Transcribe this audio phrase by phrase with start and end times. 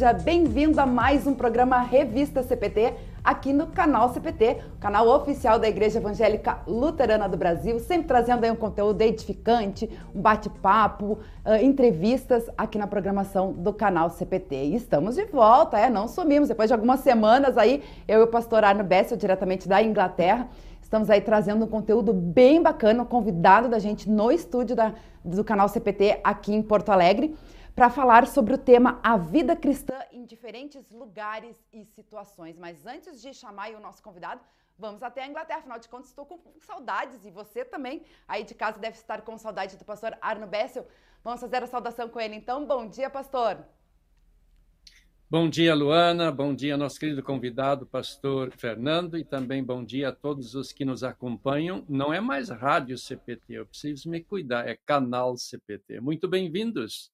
[0.00, 5.68] Seja bem-vindo a mais um programa Revista CPT aqui no canal CPT, canal oficial da
[5.68, 12.48] Igreja Evangélica Luterana do Brasil, sempre trazendo aí um conteúdo edificante, um bate-papo, uh, entrevistas
[12.56, 14.54] aqui na programação do canal CPT.
[14.54, 18.26] E estamos de volta, é, não sumimos, depois de algumas semanas aí, eu e o
[18.26, 20.48] pastor Arno Bessel, diretamente da Inglaterra,
[20.82, 24.92] Estamos aí trazendo um conteúdo bem bacana, um convidado da gente no estúdio da,
[25.24, 27.36] do canal CPT aqui em Porto Alegre
[27.80, 32.58] para falar sobre o tema A Vida Cristã em Diferentes Lugares e Situações.
[32.58, 34.42] Mas antes de chamar o nosso convidado,
[34.78, 35.60] vamos até a Inglaterra.
[35.60, 39.38] Afinal de contas, estou com saudades e você também aí de casa deve estar com
[39.38, 40.86] saudade do pastor Arno Bessel.
[41.24, 42.66] Vamos fazer a saudação com ele então.
[42.66, 43.64] Bom dia, pastor.
[45.30, 46.30] Bom dia, Luana.
[46.30, 50.84] Bom dia, nosso querido convidado, pastor Fernando, e também bom dia a todos os que
[50.84, 51.82] nos acompanham.
[51.88, 55.98] Não é mais Rádio CPT, eu preciso me cuidar, é Canal CPT.
[56.02, 57.10] Muito bem-vindos.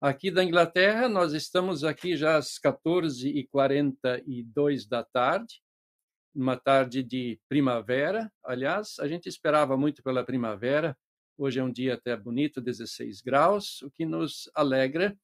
[0.00, 5.60] Aqui da Inglaterra, nós estamos aqui já às 14h42 da tarde,
[6.32, 8.30] uma tarde de primavera.
[8.44, 10.96] Aliás, a gente esperava muito pela primavera.
[11.36, 15.18] Hoje é um dia até bonito, 16 graus, o que nos alegra.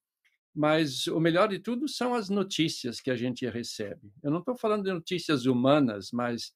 [0.53, 4.13] Mas o melhor de tudo são as notícias que a gente recebe.
[4.25, 6.53] Eu não estou falando de notícias humanas, mas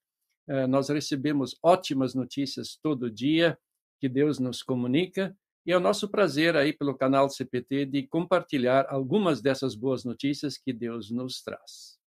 [0.48, 3.56] eh, nós recebemos ótimas notícias todo dia
[4.00, 5.36] que Deus nos comunica
[5.69, 10.56] e é o nosso prazer aí pelo canal CPT de compartilhar algumas dessas boas notícias
[10.56, 11.98] que Deus nos traz.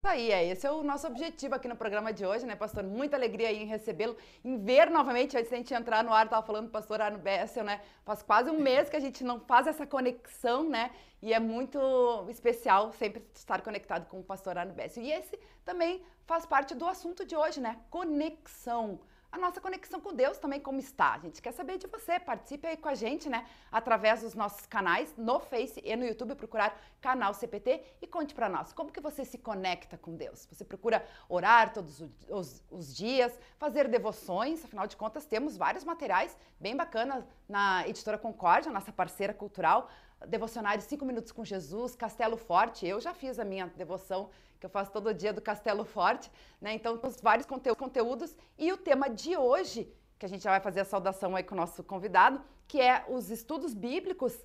[0.00, 2.84] Tá aí, é, esse é o nosso objetivo aqui no programa de hoje, né, pastor?
[2.84, 6.66] Muita alegria em recebê-lo, em ver novamente, antes da gente entrar no ar, estava falando
[6.66, 7.80] com o pastor Arno Bessel, né?
[8.04, 10.92] Faz quase um mês que a gente não faz essa conexão, né?
[11.20, 11.80] E é muito
[12.28, 15.02] especial sempre estar conectado com o pastor Arno Bessel.
[15.02, 17.80] E esse também faz parte do assunto de hoje, né?
[17.90, 19.00] Conexão
[19.34, 21.14] a nossa conexão com Deus também como está.
[21.14, 22.20] A gente quer saber de você.
[22.20, 23.44] Participe aí com a gente, né?
[23.70, 28.48] Através dos nossos canais no Face e no YouTube, procurar canal CPT e conte para
[28.48, 30.46] nós como que você se conecta com Deus.
[30.46, 34.64] Você procura orar todos os, os, dias, fazer devoções.
[34.64, 39.90] Afinal de contas, temos vários materiais bem bacanas na Editora Concórdia, nossa parceira cultural.
[40.28, 42.86] Devocionário 5 Minutos com Jesus, Castelo Forte.
[42.86, 46.30] Eu já fiz a minha devoção que eu faço todo dia do Castelo Forte,
[46.60, 46.74] né?
[46.74, 50.80] Então, os vários conteúdos e o tema de hoje, que a gente já vai fazer
[50.80, 54.44] a saudação aí com o nosso convidado, que é os estudos bíblicos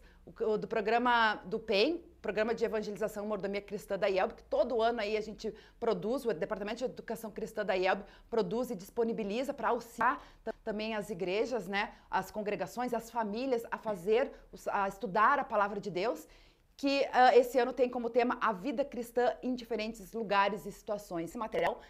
[0.59, 5.15] do programa do PEN, Programa de Evangelização Mordomia Cristã da IELB, que todo ano aí
[5.15, 10.21] a gente produz, o Departamento de Educação Cristã da IELB produz e disponibiliza para auxiliar
[10.63, 14.31] também as igrejas, né, as congregações, as famílias a fazer,
[14.67, 16.27] a estudar a palavra de Deus
[16.75, 21.29] que uh, esse ano tem como tema a vida cristã em diferentes lugares e situações.
[21.29, 21.81] Esse material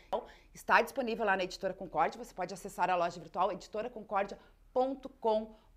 [0.52, 2.24] está disponível lá na Editora Concórdia.
[2.24, 5.69] Você pode acessar a loja virtual editoraconcordia.com.br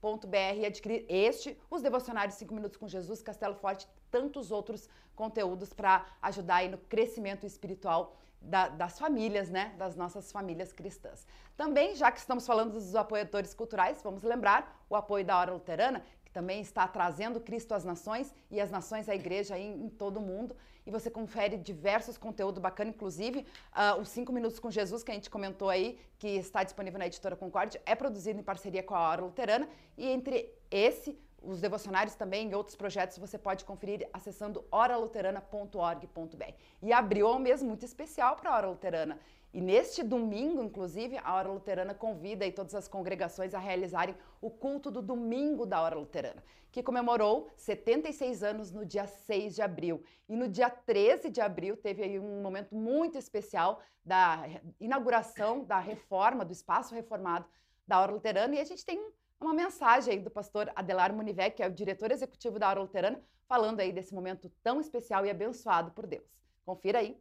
[0.57, 6.05] e adquirir este, os devocionários 5 minutos com Jesus, Castelo Forte, tantos outros conteúdos para
[6.21, 9.75] ajudar aí no crescimento espiritual da, das famílias, né?
[9.79, 11.25] Das nossas famílias cristãs.
[11.57, 16.03] Também, já que estamos falando dos apoiadores culturais, vamos lembrar o apoio da Hora Luterana,
[16.33, 20.21] também está trazendo Cristo às nações e as nações à igreja aí em todo o
[20.21, 20.57] mundo.
[20.87, 25.15] E você confere diversos conteúdos bacanas, inclusive uh, os 5 Minutos com Jesus, que a
[25.15, 29.09] gente comentou aí, que está disponível na editora Concórdia, é produzido em parceria com a
[29.09, 29.69] Hora Luterana.
[29.97, 36.55] E entre esse, os devocionários também e outros projetos você pode conferir acessando oraluterana.org.br.
[36.83, 39.19] E abriu um mês muito especial para a Hora Luterana.
[39.53, 44.49] E neste domingo, inclusive, a Hora Luterana convida aí todas as congregações a realizarem o
[44.51, 50.03] culto do Domingo da Hora Luterana, que comemorou 76 anos no dia 6 de abril.
[50.27, 54.43] E no dia 13 de abril teve aí um momento muito especial da
[54.81, 57.45] inauguração da reforma, do espaço reformado
[57.87, 58.55] da Hora Luterana.
[58.55, 59.07] E a gente tem
[59.39, 63.21] uma mensagem aí do pastor Adelar Munivec, que é o diretor executivo da Hora Luterana,
[63.47, 66.41] falando aí desse momento tão especial e abençoado por Deus.
[66.65, 67.21] Confira aí.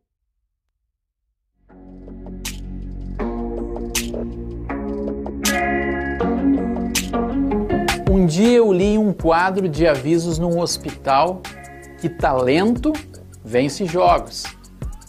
[1.72, 2.21] Um
[8.32, 11.42] dia eu li um quadro de avisos num hospital
[12.00, 12.94] que talento
[13.44, 14.46] vence jogos,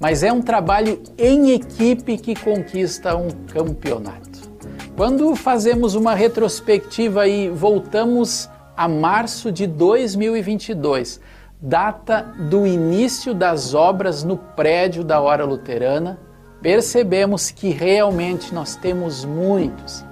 [0.00, 4.50] mas é um trabalho em equipe que conquista um campeonato.
[4.96, 11.20] Quando fazemos uma retrospectiva e voltamos a março de 2022,
[11.60, 16.18] data do início das obras no prédio da Hora Luterana,
[16.60, 20.04] percebemos que realmente nós temos muitos,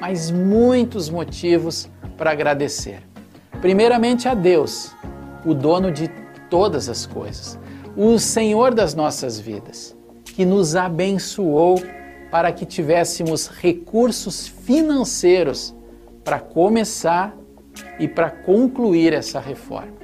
[0.00, 3.02] mas muitos motivos para agradecer.
[3.60, 4.92] Primeiramente a Deus,
[5.44, 6.08] o dono de
[6.50, 7.58] todas as coisas,
[7.96, 11.80] o Senhor das nossas vidas, que nos abençoou
[12.30, 15.74] para que tivéssemos recursos financeiros
[16.24, 17.36] para começar
[17.98, 19.94] e para concluir essa reforma.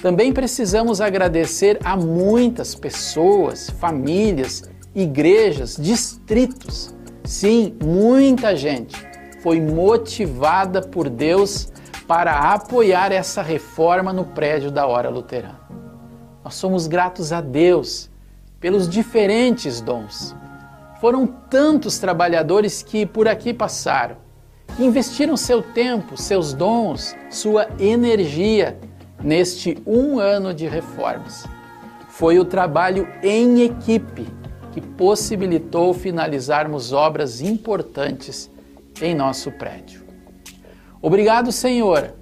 [0.00, 4.62] Também precisamos agradecer a muitas pessoas, famílias,
[4.94, 6.94] igrejas, distritos.
[7.24, 9.11] Sim, muita gente
[9.42, 11.72] foi motivada por Deus
[12.06, 15.60] para apoiar essa reforma no prédio da Hora Luterana.
[16.44, 18.08] Nós somos gratos a Deus
[18.60, 20.34] pelos diferentes dons.
[21.00, 24.16] Foram tantos trabalhadores que por aqui passaram,
[24.76, 28.78] que investiram seu tempo, seus dons, sua energia
[29.20, 31.44] neste um ano de reformas.
[32.08, 34.28] Foi o trabalho em equipe
[34.70, 38.51] que possibilitou finalizarmos obras importantes
[39.00, 40.02] em nosso prédio.
[41.00, 42.14] Obrigado, Senhor,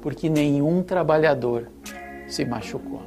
[0.00, 1.70] porque nenhum trabalhador
[2.26, 3.02] se machucou.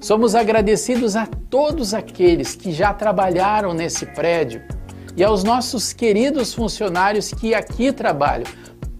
[0.00, 4.62] Somos agradecidos a todos aqueles que já trabalharam nesse prédio
[5.16, 8.46] e aos nossos queridos funcionários que aqui trabalham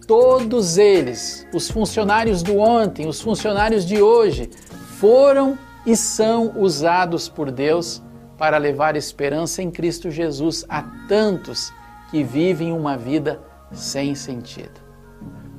[0.07, 4.51] Todos eles, os funcionários do ontem, os funcionários de hoje,
[4.99, 5.57] foram
[5.87, 8.03] e são usados por Deus
[8.37, 11.73] para levar esperança em Cristo Jesus a tantos
[12.13, 13.43] que vivem uma vida
[13.73, 14.81] sem sentido.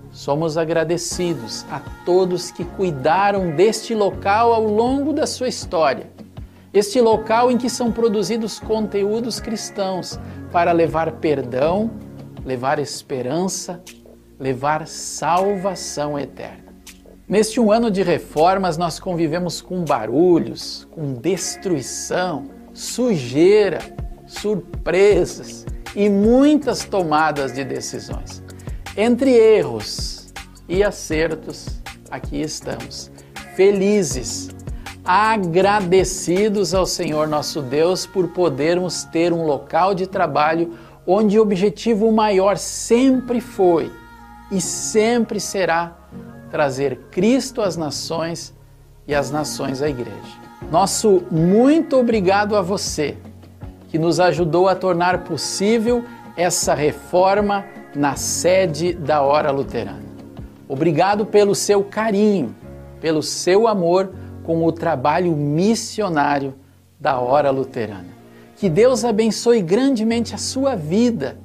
[0.09, 6.09] Somos agradecidos a todos que cuidaram deste local ao longo da sua história.
[6.71, 10.17] Este local em que são produzidos conteúdos cristãos
[10.51, 11.91] para levar perdão,
[12.45, 13.83] levar esperança
[14.39, 16.73] levar salvação eterna.
[17.27, 23.79] Neste um ano de reformas, nós convivemos com barulhos, com destruição, sujeira,
[24.27, 25.65] surpresas
[25.95, 28.43] e muitas tomadas de decisões.
[28.95, 30.33] Entre erros
[30.67, 33.11] e acertos, aqui estamos,
[33.55, 34.49] felizes,
[35.03, 40.73] agradecidos ao Senhor nosso Deus por podermos ter um local de trabalho
[41.05, 43.91] onde o objetivo maior sempre foi
[44.51, 45.97] e sempre será
[46.49, 48.53] trazer Cristo às nações
[49.07, 50.43] e as nações à igreja.
[50.71, 53.17] Nosso muito obrigado a você
[53.93, 56.03] que nos ajudou a tornar possível
[56.35, 57.63] essa reforma
[57.93, 60.01] na sede da Hora Luterana.
[60.67, 62.55] Obrigado pelo seu carinho,
[62.99, 64.11] pelo seu amor
[64.43, 66.55] com o trabalho missionário
[66.99, 68.07] da Hora Luterana.
[68.57, 71.37] Que Deus abençoe grandemente a sua vida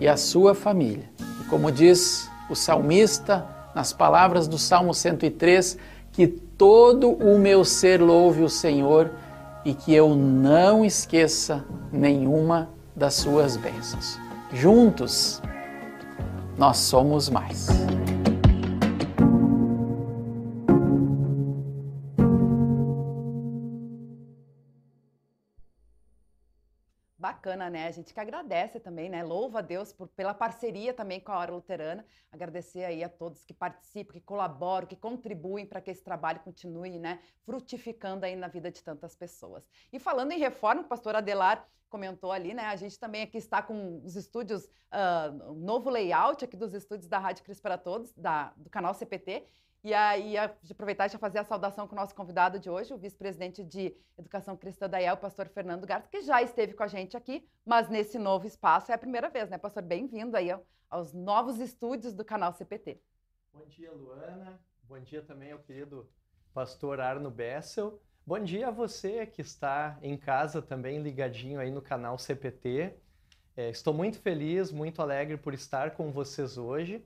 [0.00, 1.04] e a sua família.
[1.42, 5.76] E como diz o salmista, nas palavras do Salmo 103,
[6.12, 9.10] que todo o meu ser louve o Senhor
[9.64, 14.18] e que eu não esqueça nenhuma das suas bênçãos.
[14.52, 15.40] Juntos,
[16.56, 17.68] nós somos mais.
[27.40, 27.86] Bacana, né?
[27.86, 29.22] A gente que agradece também, né?
[29.22, 32.04] Louva a Deus por, pela parceria também com a Hora Luterana.
[32.30, 36.98] Agradecer aí a todos que participam, que colaboram, que contribuem para que esse trabalho continue,
[36.98, 37.18] né?
[37.46, 39.66] Frutificando aí na vida de tantas pessoas.
[39.90, 42.64] E falando em reforma, o pastor Adelar comentou ali, né?
[42.66, 47.18] A gente também aqui está com os estúdios, uh, novo layout aqui dos estúdios da
[47.18, 49.44] Rádio Cris para Todos, da, do canal CPT.
[49.82, 52.98] E aí, aproveitar e já fazer a saudação com o nosso convidado de hoje, o
[52.98, 56.86] vice-presidente de Educação Cristã da IEL, o pastor Fernando Garza, que já esteve com a
[56.86, 59.82] gente aqui, mas nesse novo espaço é a primeira vez, né, pastor?
[59.82, 60.54] Bem-vindo aí
[60.90, 63.00] aos novos estúdios do canal CPT.
[63.54, 64.60] Bom dia, Luana.
[64.82, 66.06] Bom dia também ao querido
[66.52, 67.98] pastor Arno Bessel.
[68.26, 72.92] Bom dia a você que está em casa também ligadinho aí no canal CPT.
[73.56, 77.02] É, estou muito feliz, muito alegre por estar com vocês hoje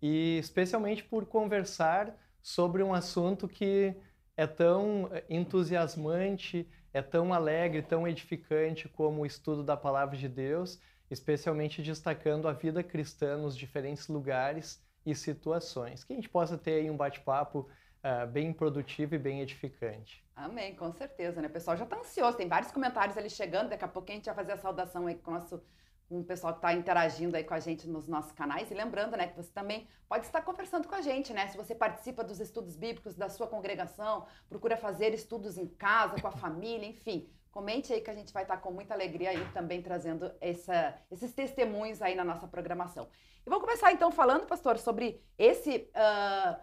[0.00, 3.94] e especialmente por conversar sobre um assunto que
[4.36, 10.28] é tão eh, entusiasmante, é tão alegre, tão edificante como o estudo da palavra de
[10.28, 16.04] Deus, especialmente destacando a vida cristã nos diferentes lugares e situações.
[16.04, 17.68] Que a gente possa ter aí um bate-papo
[18.06, 20.24] uh, bem produtivo e bem edificante.
[20.34, 21.48] Amém, com certeza, né?
[21.48, 24.26] O pessoal já está ansioso, tem vários comentários ali chegando, daqui a pouco a gente
[24.26, 25.62] vai fazer a saudação aí com o nosso
[26.08, 28.70] com o pessoal que está interagindo aí com a gente nos nossos canais.
[28.70, 31.48] E lembrando, né, que você também pode estar conversando com a gente, né?
[31.48, 36.28] Se você participa dos estudos bíblicos da sua congregação, procura fazer estudos em casa, com
[36.28, 37.28] a família, enfim.
[37.50, 41.32] Comente aí que a gente vai estar com muita alegria aí também trazendo essa, esses
[41.32, 43.08] testemunhos aí na nossa programação.
[43.44, 46.60] E vamos começar então falando, pastor, sobre esse uh,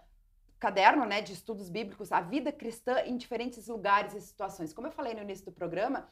[0.59, 4.71] caderno né, de estudos bíblicos, a vida cristã em diferentes lugares e situações.
[4.71, 6.07] Como eu falei no início do programa,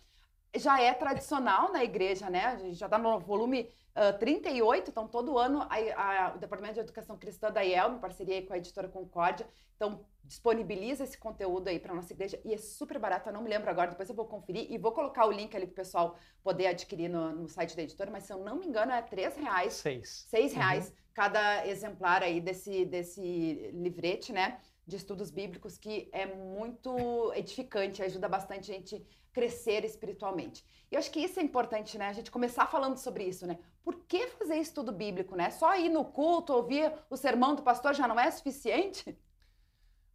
[0.55, 2.45] já é tradicional na igreja, né?
[2.45, 6.75] A gente já está no volume uh, 38, então todo ano a, a, o Departamento
[6.75, 11.67] de Educação Cristã da IEL, em parceria com a editora Concórdia, então disponibiliza esse conteúdo
[11.67, 14.15] aí para nossa igreja e é super barato, eu não me lembro agora, depois eu
[14.15, 17.49] vou conferir e vou colocar o link ali para o pessoal poder adquirir no, no,
[17.49, 19.73] site da editora, mas se eu não me engano é três reais.
[19.73, 20.25] Seis.
[20.29, 20.95] Seis reais uhum.
[21.13, 24.59] cada exemplar aí desse, desse livrete, né?
[24.85, 30.63] de estudos bíblicos que é muito edificante, ajuda bastante a gente crescer espiritualmente.
[30.91, 32.07] E eu acho que isso é importante, né?
[32.07, 33.57] A gente começar falando sobre isso, né?
[33.83, 35.49] Por que fazer estudo bíblico, né?
[35.49, 39.17] Só ir no culto, ouvir o sermão do pastor já não é suficiente?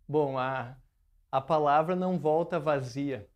[0.07, 0.77] Bom, a,
[1.33, 3.29] a palavra não volta vazia.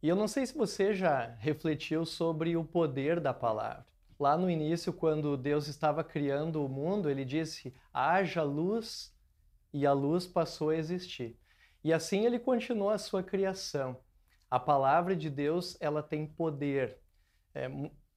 [0.00, 3.86] E eu não sei se você já refletiu sobre o poder da palavra.
[4.18, 9.14] Lá no início, quando Deus estava criando o mundo, ele disse: haja luz,
[9.72, 11.38] e a luz passou a existir.
[11.82, 13.96] E assim ele continuou a sua criação.
[14.50, 16.98] A palavra de Deus, ela tem poder.
[17.54, 17.68] É,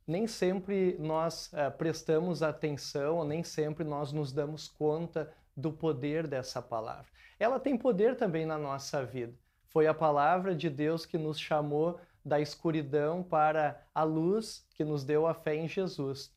[0.07, 6.61] nem sempre nós é, prestamos atenção, nem sempre nós nos damos conta do poder dessa
[6.61, 7.07] palavra.
[7.39, 9.33] Ela tem poder também na nossa vida.
[9.67, 15.03] Foi a palavra de Deus que nos chamou da escuridão para a luz, que nos
[15.03, 16.31] deu a fé em Jesus.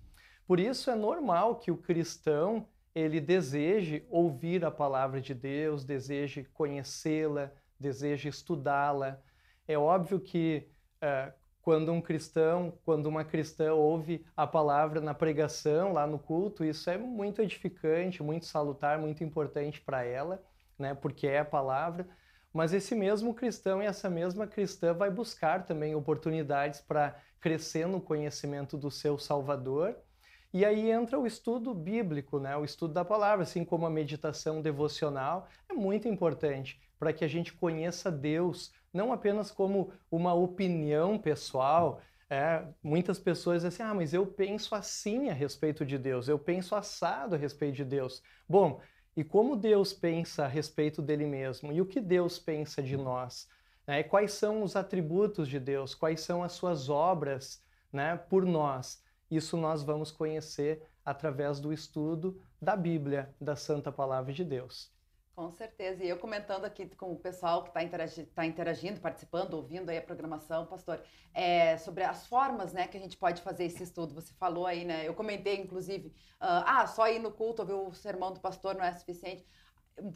[0.47, 6.45] Por isso é normal que o cristão ele deseje ouvir a palavra de Deus, deseje
[6.55, 9.21] conhecê-la, deseje estudá-la.
[9.67, 10.69] É óbvio que
[11.03, 16.63] uh, quando um cristão, quando uma cristã ouve a palavra na pregação, lá no culto,
[16.63, 20.43] isso é muito edificante, muito salutar, muito importante para ela,
[20.79, 20.95] né?
[20.95, 22.07] Porque é a palavra.
[22.53, 28.01] Mas esse mesmo cristão e essa mesma cristã vai buscar também oportunidades para crescer no
[28.01, 29.97] conhecimento do seu Salvador.
[30.53, 32.57] E aí entra o estudo bíblico, né?
[32.57, 37.29] o estudo da palavra, assim como a meditação devocional, é muito importante para que a
[37.29, 42.01] gente conheça Deus, não apenas como uma opinião pessoal.
[42.31, 46.39] É, muitas pessoas dizem assim, ah, mas eu penso assim a respeito de Deus, eu
[46.39, 48.23] penso assado a respeito de Deus.
[48.49, 48.81] Bom,
[49.17, 51.73] e como Deus pensa a respeito dele mesmo?
[51.73, 53.49] E o que Deus pensa de nós?
[53.87, 54.03] Né?
[54.03, 55.95] Quais são os atributos de Deus?
[55.95, 59.03] Quais são as suas obras né, por nós?
[59.31, 64.94] Isso nós vamos conhecer através do estudo da Bíblia, da Santa Palavra de Deus.
[65.35, 66.05] Com certeza.
[66.05, 69.99] E eu comentando aqui com o pessoal que está interagi tá interagindo, participando, ouvindo aí
[69.99, 74.15] a programação, pastor, é, sobre as formas né, que a gente pode fazer esse estudo.
[74.15, 75.07] Você falou aí, né?
[75.07, 76.09] Eu comentei, inclusive,
[76.41, 79.45] uh, ah, só ir no culto, ouvir o sermão do pastor não é suficiente.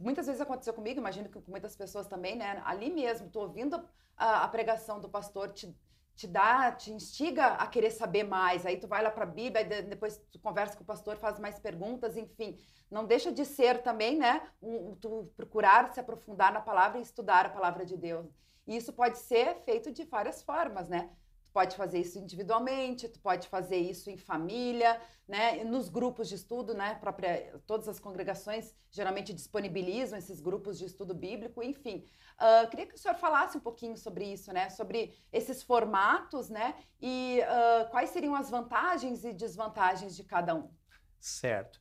[0.01, 2.63] Muitas vezes aconteceu comigo, imagino que com muitas pessoas também, né?
[2.65, 3.85] Ali mesmo, tô ouvindo
[4.17, 5.77] a, a pregação do pastor, te,
[6.19, 8.67] te dá, te instiga a querer saber mais.
[8.67, 11.61] Aí tu vai lá para a Bíblia, depois tu conversa com o pastor, faz mais
[11.61, 12.59] perguntas, enfim.
[12.91, 17.47] Não deixa de ser também, né, um, tu procurar se aprofundar na palavra e estudar
[17.47, 18.27] a palavra de Deus.
[18.67, 21.09] E isso pode ser feito de várias formas, né?
[21.49, 25.65] Tu pode fazer isso individualmente, tu pode fazer isso em família, né?
[25.65, 26.95] Nos grupos de estudo, né?
[26.97, 32.05] Própria, todas as congregações geralmente disponibilizam esses grupos de estudo bíblico, enfim.
[32.39, 34.69] Uh, queria que o senhor falasse um pouquinho sobre isso, né?
[34.69, 36.75] Sobre esses formatos, né?
[37.01, 40.71] E uh, quais seriam as vantagens e desvantagens de cada um.
[41.19, 41.81] Certo.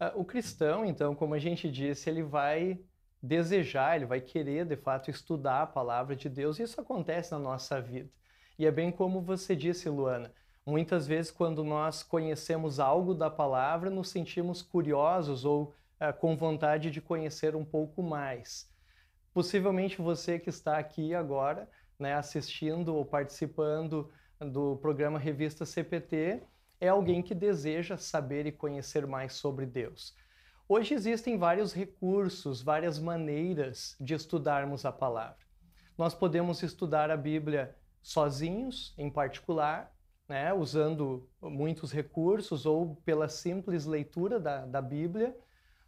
[0.00, 2.80] Uh, o cristão, então, como a gente disse, ele vai
[3.22, 6.58] desejar, ele vai querer, de fato, estudar a palavra de Deus.
[6.58, 8.10] Isso acontece na nossa vida.
[8.58, 10.32] E é bem como você disse, Luana.
[10.66, 15.74] Muitas vezes, quando nós conhecemos algo da palavra, nos sentimos curiosos ou
[16.18, 18.70] com vontade de conhecer um pouco mais.
[19.32, 21.68] Possivelmente você que está aqui agora,
[21.98, 26.42] né, assistindo ou participando do programa Revista CPT,
[26.80, 30.14] é alguém que deseja saber e conhecer mais sobre Deus.
[30.68, 35.44] Hoje existem vários recursos, várias maneiras de estudarmos a palavra.
[35.96, 39.90] Nós podemos estudar a Bíblia sozinhos, em particular,
[40.28, 45.34] né, usando muitos recursos ou pela simples leitura da, da Bíblia.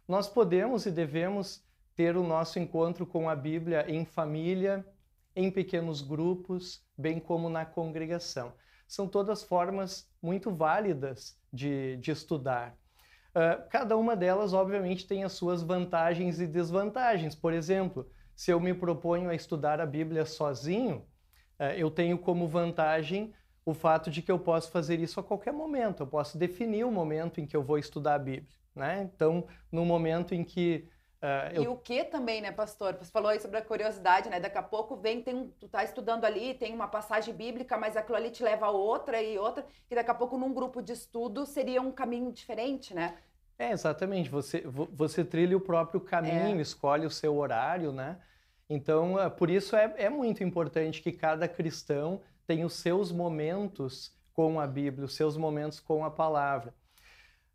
[0.07, 1.63] Nós podemos e devemos
[1.95, 4.83] ter o nosso encontro com a Bíblia em família,
[5.35, 8.51] em pequenos grupos, bem como na congregação.
[8.87, 12.75] São todas formas muito válidas de, de estudar.
[13.29, 17.35] Uh, cada uma delas, obviamente, tem as suas vantagens e desvantagens.
[17.35, 21.05] Por exemplo, se eu me proponho a estudar a Bíblia sozinho,
[21.77, 23.33] eu tenho como vantagem
[23.65, 26.03] o fato de que eu posso fazer isso a qualquer momento.
[26.03, 28.47] Eu posso definir o momento em que eu vou estudar a Bíblia.
[28.75, 29.09] Né?
[29.13, 30.87] Então, no momento em que
[31.17, 31.63] Uh, eu...
[31.63, 32.95] E o que também, né, pastor?
[32.95, 34.39] Você falou aí sobre a curiosidade, né?
[34.39, 37.97] Daqui a pouco vem, tem um, tu tá estudando ali, tem uma passagem bíblica, mas
[37.97, 40.93] aquilo ali te leva a outra e outra, que daqui a pouco num grupo de
[40.93, 43.17] estudo seria um caminho diferente, né?
[43.57, 44.29] É, exatamente.
[44.29, 46.61] Você, você trilha o próprio caminho, é.
[46.61, 48.19] escolhe o seu horário, né?
[48.69, 54.15] Então, ah, por isso é, é muito importante que cada cristão tenha os seus momentos
[54.33, 56.73] com a Bíblia, os seus momentos com a palavra.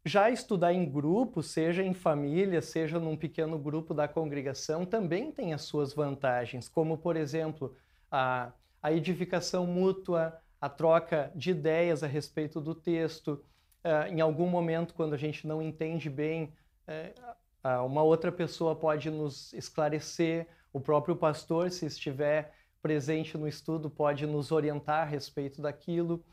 [0.04, 5.54] Já estudar em grupo, seja em família, seja num pequeno grupo da congregação, também tem
[5.54, 7.76] as suas vantagens, como, por exemplo,
[8.10, 8.50] a,
[8.82, 13.44] a edificação mútua, a troca de ideias a respeito do texto.
[13.84, 16.52] Uh, em algum momento, quando a gente não entende bem,
[16.88, 23.88] uh, uma outra pessoa pode nos esclarecer, o próprio pastor, se estiver presente no estudo,
[23.88, 26.24] pode nos orientar a respeito daquilo.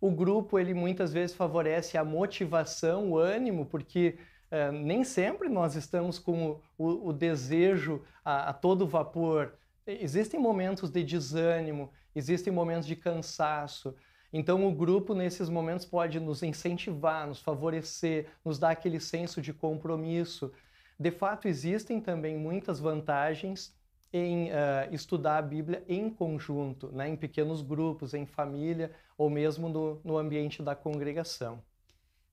[0.00, 4.18] O grupo, ele muitas vezes favorece a motivação, o ânimo, porque
[4.50, 9.54] uh, nem sempre nós estamos com o, o desejo a, a todo vapor.
[9.86, 13.94] Existem momentos de desânimo, existem momentos de cansaço.
[14.32, 19.54] Então, o grupo, nesses momentos, pode nos incentivar, nos favorecer, nos dar aquele senso de
[19.54, 20.52] compromisso.
[20.98, 23.72] De fato, existem também muitas vantagens
[24.16, 24.54] em uh,
[24.92, 27.08] estudar a Bíblia em conjunto, né?
[27.08, 31.60] em pequenos grupos, em família ou mesmo no, no ambiente da congregação.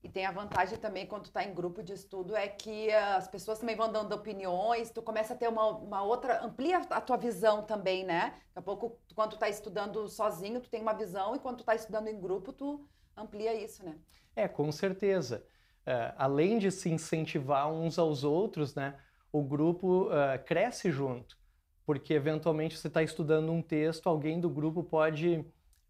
[0.00, 3.26] E tem a vantagem também, quando tu está em grupo de estudo, é que as
[3.26, 7.16] pessoas também vão dando opiniões, tu começa a ter uma, uma outra, amplia a tua
[7.16, 8.34] visão também, né?
[8.54, 11.60] Daqui a pouco, quando tu está estudando sozinho, tu tem uma visão, e quando tu
[11.60, 12.84] está estudando em grupo, tu
[13.16, 13.96] amplia isso, né?
[14.34, 15.44] É, com certeza.
[15.86, 18.96] Uh, além de se incentivar uns aos outros, né?
[19.32, 21.38] O grupo uh, cresce junto,
[21.84, 25.44] porque eventualmente você está estudando um texto, alguém do grupo pode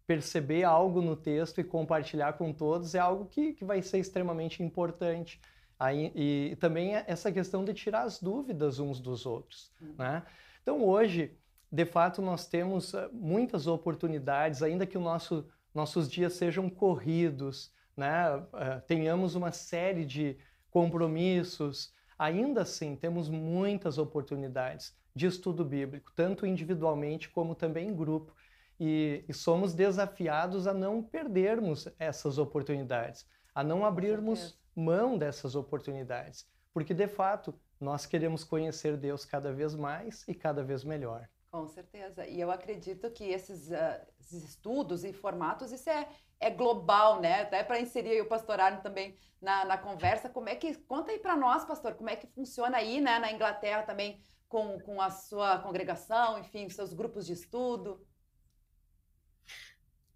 [0.05, 4.61] perceber algo no texto e compartilhar com todos é algo que, que vai ser extremamente
[4.61, 5.39] importante.
[5.79, 9.71] Aí, e também é essa questão de tirar as dúvidas uns dos outros.
[9.81, 9.95] Uhum.
[9.97, 10.23] Né?
[10.61, 11.37] Então, hoje,
[11.71, 17.71] de fato, nós temos eh, muitas oportunidades, ainda que o nosso, nossos dias sejam corridos,
[17.95, 18.35] né?
[18.35, 20.37] Uh, tenhamos uma série de
[20.69, 28.33] compromissos, ainda assim, temos muitas oportunidades de estudo bíblico, tanto individualmente como também em grupo
[28.79, 36.47] e, e somos desafiados a não perdermos essas oportunidades, a não abrirmos mão dessas oportunidades,
[36.73, 41.27] porque de fato nós queremos conhecer Deus cada vez mais e cada vez melhor.
[41.51, 42.25] Com certeza.
[42.25, 46.07] E eu acredito que esses, uh, esses estudos e formatos, isso é,
[46.39, 47.43] é global, né?
[47.43, 50.73] Até para inserir o pastorário também na, na conversa, como é que.
[50.73, 54.19] Conta aí para nós, pastor, como é que funciona aí, né, na Inglaterra também,
[54.53, 57.99] com, com a sua congregação, enfim, seus grupos de estudo.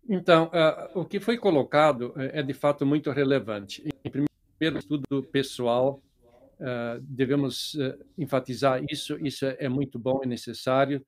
[0.07, 3.83] Então, uh, o que foi colocado é, é de fato muito relevante.
[4.05, 6.03] Em primeiro estudo pessoal,
[6.59, 9.17] uh, devemos uh, enfatizar isso.
[9.25, 11.03] Isso é, é muito bom, é necessário.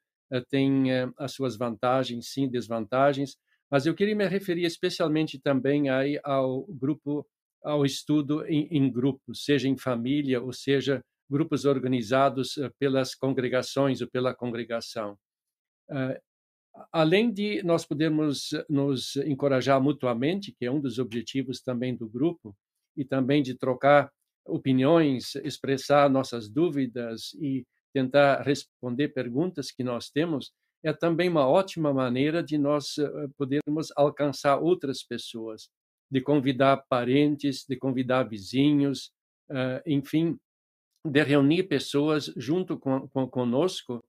[0.49, 3.37] tem as suas vantagens, sim, desvantagens.
[3.69, 7.27] Mas eu queria me referir especialmente também aí ao grupo,
[7.63, 14.09] ao estudo em, em grupos, seja em família ou seja grupos organizados pelas congregações ou
[14.09, 15.17] pela congregação.
[16.91, 22.55] Além de nós podermos nos encorajar mutuamente, que é um dos objetivos também do grupo,
[22.95, 24.11] e também de trocar
[24.45, 30.51] opiniões, expressar nossas dúvidas e tentar responder perguntas que nós temos,
[30.83, 35.69] é também uma ótima maneira de nós eh, podermos alcançar outras pessoas,
[36.09, 39.11] de convidar parentes, de convidar vizinhos,
[39.49, 40.37] eh, enfim,
[41.05, 44.03] de reunir pessoas junto com, com conosco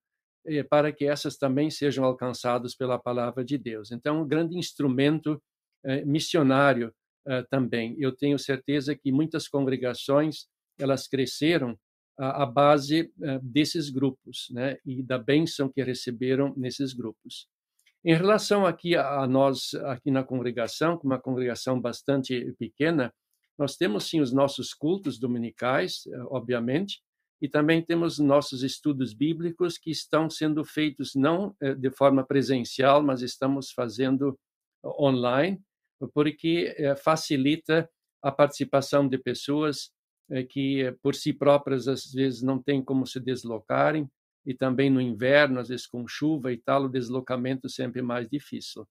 [0.46, 3.92] eh, para que essas também sejam alcançadas pela palavra de Deus.
[3.92, 5.40] Então, um grande instrumento
[5.84, 6.92] eh, missionário
[7.26, 7.96] eh, também.
[7.98, 10.46] Eu tenho certeza que muitas congregações
[10.78, 11.78] elas cresceram
[12.18, 17.46] à, base desses grupos, né, e da bênção que receberam nesses grupos.
[18.02, 23.12] Em relação aqui a, nós aqui na congregação, uma congregação bastante pequena,
[23.60, 27.02] nós temos sim os nossos cultos dominicais, obviamente,
[27.42, 33.02] e também temos nossos estudos bíblicos que estão sendo feitos não eh, de forma presencial,
[33.02, 34.38] mas estamos fazendo
[34.84, 35.60] online,
[36.14, 37.88] porque eh, facilita
[38.22, 39.90] a participação de pessoas
[40.30, 44.08] eh, que por si próprias às vezes não têm como se deslocarem
[44.46, 48.26] e também no inverno, às vezes com chuva e tal, o deslocamento sempre é mais
[48.26, 48.86] difícil.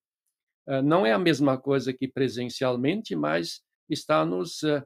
[0.84, 4.84] Não é a mesma coisa que presencialmente, mas está nos uh,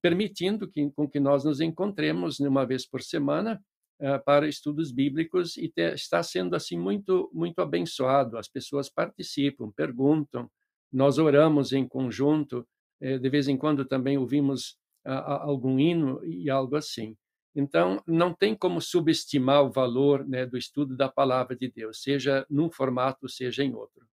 [0.00, 3.62] permitindo que, com que nós nos encontremos uma vez por semana
[4.00, 8.38] uh, para estudos bíblicos e te, está sendo assim muito muito abençoado.
[8.38, 10.50] As pessoas participam, perguntam,
[10.92, 12.66] nós oramos em conjunto,
[12.98, 17.14] de vez em quando também ouvimos algum hino e algo assim.
[17.56, 22.46] Então, não tem como subestimar o valor né, do estudo da palavra de Deus, seja
[22.50, 24.06] num formato, seja em outro.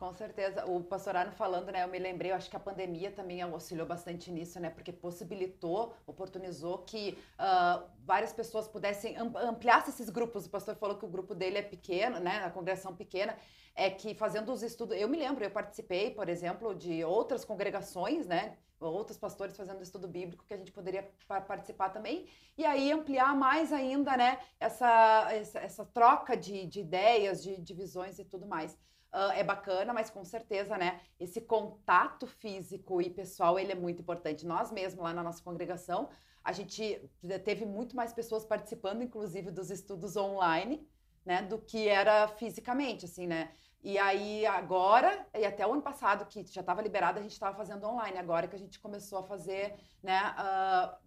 [0.00, 0.64] Com certeza.
[0.64, 1.84] O pastor Arno falando, né?
[1.84, 4.70] Eu me lembrei, eu acho que a pandemia também auxiliou bastante nisso, né?
[4.70, 10.46] Porque possibilitou, oportunizou que uh, várias pessoas pudessem ampliar esses grupos.
[10.46, 12.42] O pastor falou que o grupo dele é pequeno, né?
[12.42, 13.36] A congregação pequena.
[13.74, 14.96] É que fazendo os estudos.
[14.96, 18.56] Eu me lembro, eu participei, por exemplo, de outras congregações, né?
[18.80, 21.06] outros pastores fazendo estudo bíblico que a gente poderia
[21.46, 22.26] participar também.
[22.56, 27.74] E aí ampliar mais ainda, né, essa, essa, essa troca de, de ideias, de, de
[27.74, 28.74] visões e tudo mais.
[29.12, 34.00] Uh, é bacana, mas com certeza, né, esse contato físico e pessoal, ele é muito
[34.02, 34.46] importante.
[34.46, 36.08] Nós mesmos, lá na nossa congregação,
[36.44, 37.10] a gente
[37.44, 40.88] teve muito mais pessoas participando, inclusive, dos estudos online,
[41.24, 43.50] né, do que era fisicamente, assim, né?
[43.82, 47.56] E aí agora, e até o ano passado, que já estava liberado, a gente estava
[47.56, 48.18] fazendo online.
[48.18, 50.20] Agora que a gente começou a fazer, né,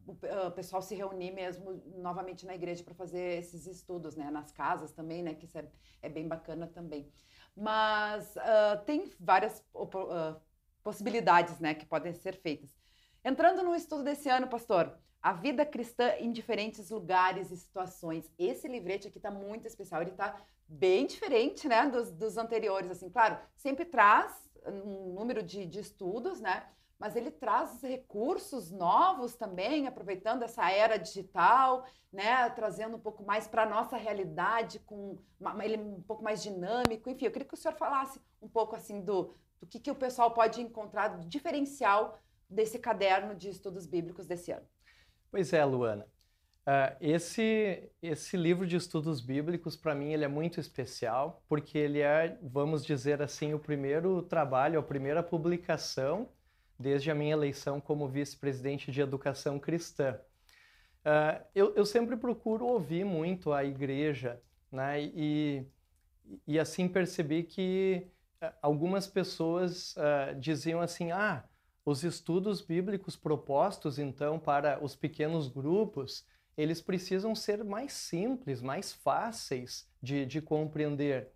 [0.08, 0.12] uh,
[0.48, 4.92] o, pessoal se reunir mesmo novamente na igreja para fazer esses estudos, né, nas casas
[4.92, 5.68] também, né, que isso é,
[6.02, 7.12] é bem bacana também.
[7.56, 9.63] Mas uh, tem várias
[10.84, 12.76] possibilidades, né, que podem ser feitas.
[13.24, 18.30] Entrando no estudo desse ano, pastor, a vida cristã em diferentes lugares e situações.
[18.38, 20.02] Esse livrete aqui está muito especial.
[20.02, 20.36] Ele está
[20.68, 22.92] bem diferente, né, dos, dos, anteriores.
[22.92, 24.34] Assim, claro, sempre traz
[24.66, 26.68] um número de, de estudos, né?
[27.04, 32.50] Mas ele traz recursos novos também, aproveitando essa era digital, né?
[32.52, 37.10] Trazendo um pouco mais para a nossa realidade, com uma, ele um pouco mais dinâmico.
[37.10, 39.96] Enfim, eu queria que o senhor falasse um pouco assim do, do que, que o
[39.96, 42.18] pessoal pode encontrar de diferencial
[42.50, 44.66] desse caderno de estudos bíblicos desse ano.
[45.30, 46.08] Pois é, Luana.
[46.66, 52.00] Uh, esse, esse livro de estudos bíblicos, para mim, ele é muito especial, porque ele
[52.00, 56.30] é, vamos dizer assim, o primeiro trabalho, a primeira publicação
[56.78, 60.20] desde a minha eleição como vice-presidente de educação cristã.
[61.06, 65.02] Uh, eu, eu, sempre procuro ouvir muito a igreja, né?
[65.04, 65.66] E,
[66.48, 68.08] e assim percebi que
[68.42, 69.96] uh, algumas pessoas
[70.40, 71.44] diziam assim: ah,
[71.86, 78.94] os estudos bíblicos propostos, então, para os pequenos grupos, eles precisam ser mais simples, mais
[78.94, 81.30] fáceis de, de compreender.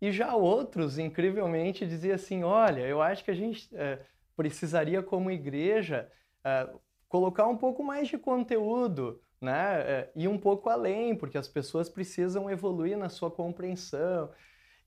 [0.00, 4.00] E já outros, incrivelmente, diziam assim: olha, eu acho que a gente é,
[4.36, 6.10] precisaria, como igreja,
[6.44, 6.68] é,
[7.08, 9.80] colocar um pouco mais de conteúdo, né?
[9.80, 14.30] É, ir um pouco além, porque as pessoas precisam evoluir na sua compreensão.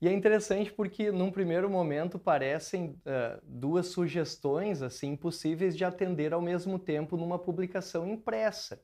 [0.00, 6.32] E é interessante porque, num primeiro momento, parecem uh, duas sugestões assim possíveis de atender
[6.32, 8.80] ao mesmo tempo numa publicação impressa.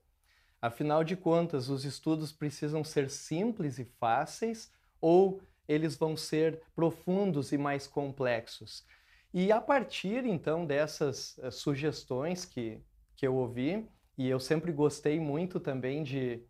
[0.61, 7.53] Afinal de contas, os estudos precisam ser simples e fáceis ou eles vão ser profundos
[7.53, 8.85] e mais complexos?
[9.34, 12.80] E a partir então dessas uh, sugestões que,
[13.14, 16.42] que eu ouvi, e eu sempre gostei muito também de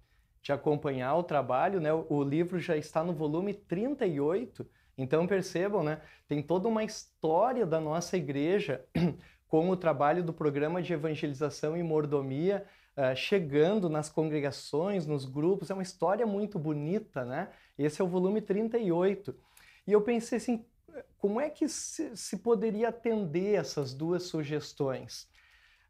[0.44, 1.90] de acompanhar o trabalho, né?
[1.94, 6.02] O, livro já está no volume 38, então percebam, né?
[6.28, 8.84] Tem toda uma história da nossa igreja
[9.48, 15.70] com o trabalho do programa de evangelização e mordomia uh, chegando nas congregações, nos grupos.
[15.70, 17.48] É uma história muito bonita, né?
[17.78, 19.34] Esse é o volume 38.
[19.86, 20.62] E eu pensei assim,
[21.24, 25.26] como é que se, se poderia atender essas duas sugestões?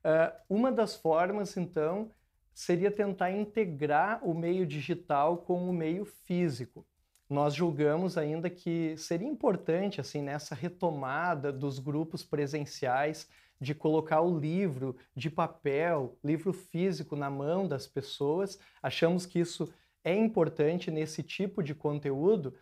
[0.05, 2.13] Uh, uma das formas, então,
[2.55, 6.87] seria tentar integrar o meio digital com o meio físico.
[7.29, 13.29] Nós julgamos ainda que seria importante, assim, nessa retomada dos grupos presenciais,
[13.61, 18.57] de colocar o livro de papel, livro físico na mão das pessoas.
[18.81, 22.55] Achamos que isso é importante nesse tipo de conteúdo,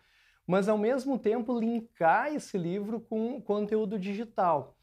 [0.45, 4.75] mas ao mesmo tempo linkar esse livro com conteúdo digital.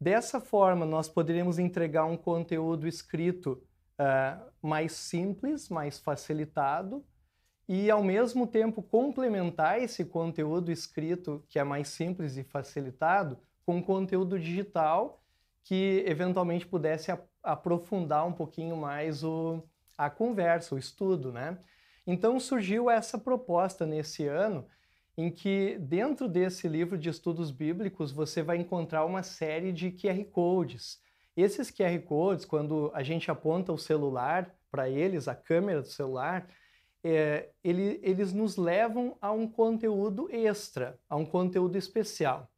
[0.00, 3.62] Dessa forma, nós poderíamos entregar um conteúdo escrito
[3.98, 7.04] uh, mais simples, mais facilitado
[7.68, 13.82] e, ao mesmo tempo, complementar esse conteúdo escrito, que é mais simples e facilitado, com
[13.82, 15.22] conteúdo digital
[15.62, 17.10] que eventualmente pudesse
[17.42, 19.62] aprofundar um pouquinho mais o,
[19.96, 21.58] a conversa, o estudo, né?
[22.06, 24.66] Então surgiu essa proposta nesse ano
[25.16, 30.24] em que dentro desse livro de estudos bíblicos você vai encontrar uma série de QR
[30.24, 31.02] codes
[31.36, 36.48] esses QR Codes, quando a gente aponta o celular para eles, a câmera do celular,
[37.02, 42.48] é, ele, eles nos levam a um conteúdo extra, a um conteúdo especial.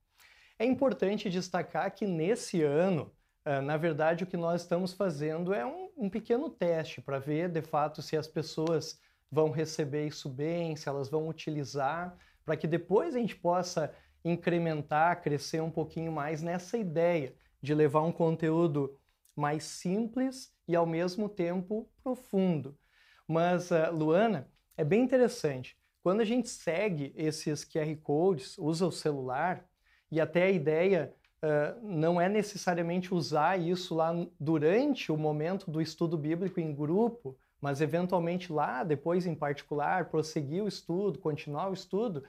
[0.58, 3.10] É importante destacar que nesse ano,
[3.44, 7.48] é, na verdade, o que nós estamos fazendo é um, um pequeno teste para ver,
[7.48, 12.68] de fato, se as pessoas vão receber isso bem, se elas vão utilizar, para que
[12.68, 13.92] depois a gente possa
[14.24, 18.96] incrementar, crescer um pouquinho mais nessa ideia de levar um conteúdo
[19.34, 22.78] mais simples e ao mesmo tempo profundo.
[23.26, 25.76] Mas, uh, Luana, é bem interessante.
[26.02, 29.68] Quando a gente segue esses QR codes, usa o celular,
[30.10, 35.80] e até a ideia uh, não é necessariamente usar isso lá durante o momento do
[35.82, 41.74] estudo bíblico em grupo, mas eventualmente lá, depois em particular, prosseguir o estudo, continuar o
[41.74, 42.22] estudo,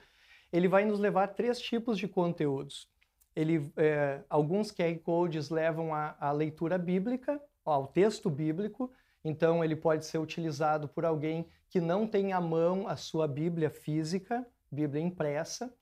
[0.52, 2.88] ele vai nos levar a três tipos de conteúdos.
[3.36, 8.92] ele, é, alguns QR Codes levam à leitura bíblica, ao texto bíblico,
[9.24, 13.70] então ele pode ser utilizado por alguém que não tem à mão a sua Bíblia
[13.70, 15.72] física, Bíblia impressa.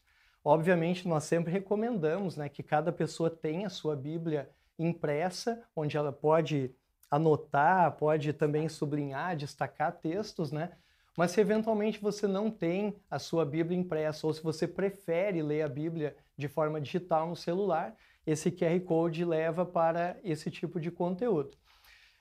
[0.45, 6.13] Obviamente, nós sempre recomendamos né, que cada pessoa tenha a sua Bíblia impressa, onde ela
[6.13, 6.75] pode
[7.11, 10.73] anotar, pode também sublinhar, destacar textos, né?
[11.16, 15.62] Mas se eventualmente você não tem a sua Bíblia impressa ou se você prefere ler
[15.62, 20.90] a Bíblia de forma digital no celular, esse QR Code leva para esse tipo de
[20.90, 21.57] conteúdo.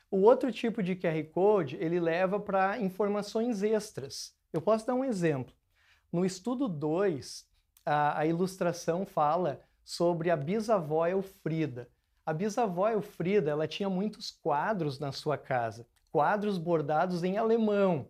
[0.09, 4.33] O outro tipo de QR Code, ele leva para informações extras.
[4.53, 5.53] Eu posso dar um exemplo.
[6.09, 7.45] No estudo 2,
[7.85, 11.89] a, a ilustração fala sobre a bisavó Elfrida.
[12.25, 18.09] A bisavó Elfrida, ela tinha muitos quadros na sua casa, quadros bordados em alemão.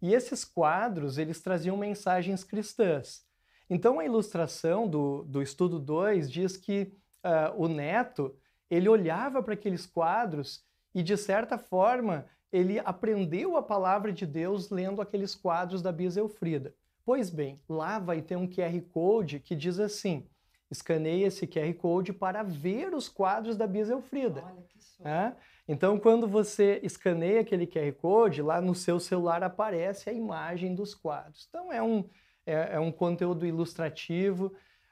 [0.00, 3.24] E esses quadros, eles traziam mensagens cristãs.
[3.68, 6.92] Então, a ilustração do, do estudo 2 diz que
[7.24, 8.34] uh, o neto,
[8.70, 14.70] ele olhava para aqueles quadros e, de certa forma, ele aprendeu a palavra de Deus
[14.70, 16.74] lendo aqueles quadros da Bisa Elfrida.
[17.04, 20.26] Pois bem, lá vai ter um QR Code que diz assim,
[20.72, 24.42] escaneie esse QR Code para ver os quadros da Bisa Elfrida.
[24.44, 25.32] Olha que é?
[25.68, 30.94] Então, quando você escaneia aquele QR Code, lá no seu celular aparece a imagem dos
[30.94, 31.46] quadros.
[31.48, 32.08] Então, é um,
[32.46, 34.46] é, é um conteúdo ilustrativo.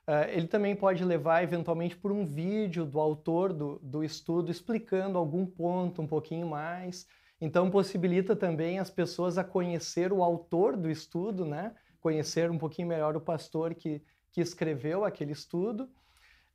[0.07, 5.19] Uh, ele também pode levar, eventualmente, por um vídeo do autor do, do estudo explicando
[5.19, 7.07] algum ponto um pouquinho mais.
[7.41, 11.75] Então, possibilita também as pessoas a conhecer o autor do estudo, né?
[12.01, 15.85] conhecer um pouquinho melhor o pastor que, que escreveu aquele estudo.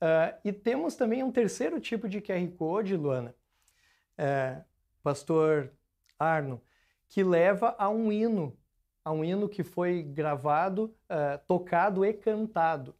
[0.01, 3.33] Uh, e temos também um terceiro tipo de QR Code, Luana,
[4.17, 4.61] é,
[5.01, 5.71] pastor
[6.19, 6.61] Arno,
[7.07, 8.57] que leva a um hino,
[9.03, 12.95] a um hino que foi gravado, uh, tocado e cantado.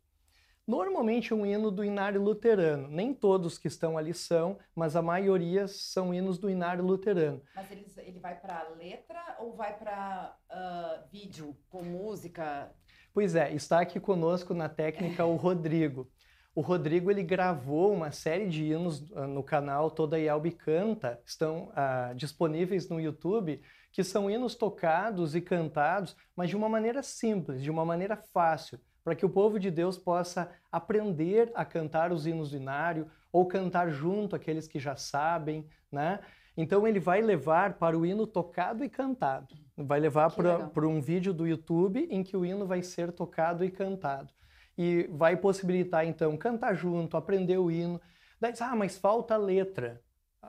[0.68, 2.88] Normalmente um hino do Inário Luterano.
[2.88, 7.40] Nem todos que estão ali são, mas a maioria são hinos do Inário Luterano.
[7.54, 12.74] Mas ele, ele vai para letra ou vai para uh, vídeo, com música?
[13.16, 16.12] Pois é, está aqui conosco na técnica o Rodrigo.
[16.54, 21.70] O Rodrigo ele gravou uma série de hinos uh, no canal Toda Yelbe Canta, estão
[21.70, 27.64] uh, disponíveis no YouTube, que são hinos tocados e cantados, mas de uma maneira simples,
[27.64, 32.28] de uma maneira fácil, para que o povo de Deus possa aprender a cantar os
[32.28, 36.20] hinos do inário ou cantar junto aqueles que já sabem, né?
[36.58, 39.56] Então ele vai levar para o hino tocado e cantado.
[39.78, 43.70] Vai levar para um vídeo do YouTube em que o hino vai ser tocado e
[43.70, 44.34] cantado
[44.78, 48.00] e vai possibilitar então cantar junto, aprender o hino.
[48.40, 50.02] Daí, ah, mas falta letra.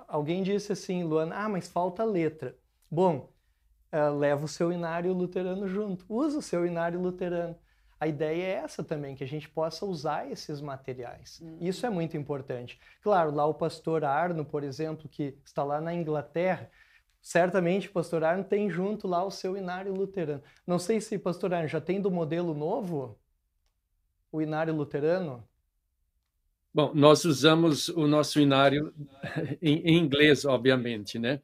[0.09, 2.57] Alguém disse assim, Luana, ah, mas falta letra.
[2.91, 3.33] Bom,
[3.93, 7.57] uh, leva o seu inário luterano junto, usa o seu inário luterano.
[7.99, 11.41] A ideia é essa também, que a gente possa usar esses materiais.
[11.41, 11.59] Uhum.
[11.61, 12.79] Isso é muito importante.
[13.03, 16.71] Claro, lá o pastor Arno, por exemplo, que está lá na Inglaterra,
[17.23, 20.43] certamente o pastor Arno tem junto lá o seu inário luterano.
[20.67, 23.19] Não sei se pastor Arno já tem do modelo novo,
[24.31, 25.43] o inário luterano?
[26.75, 28.93] Bom, nós usamos o nosso inário
[29.63, 31.41] em, em inglês, obviamente, né?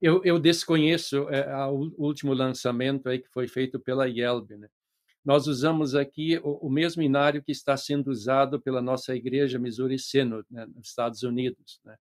[0.00, 4.68] Eu, eu desconheço é, o último lançamento aí que foi feito pela Yelb, né?
[5.26, 9.98] Nós usamos aqui o, o, mesmo inário que está sendo usado pela nossa igreja Missouri
[9.98, 11.96] Synod, né, nos Estados Unidos, né?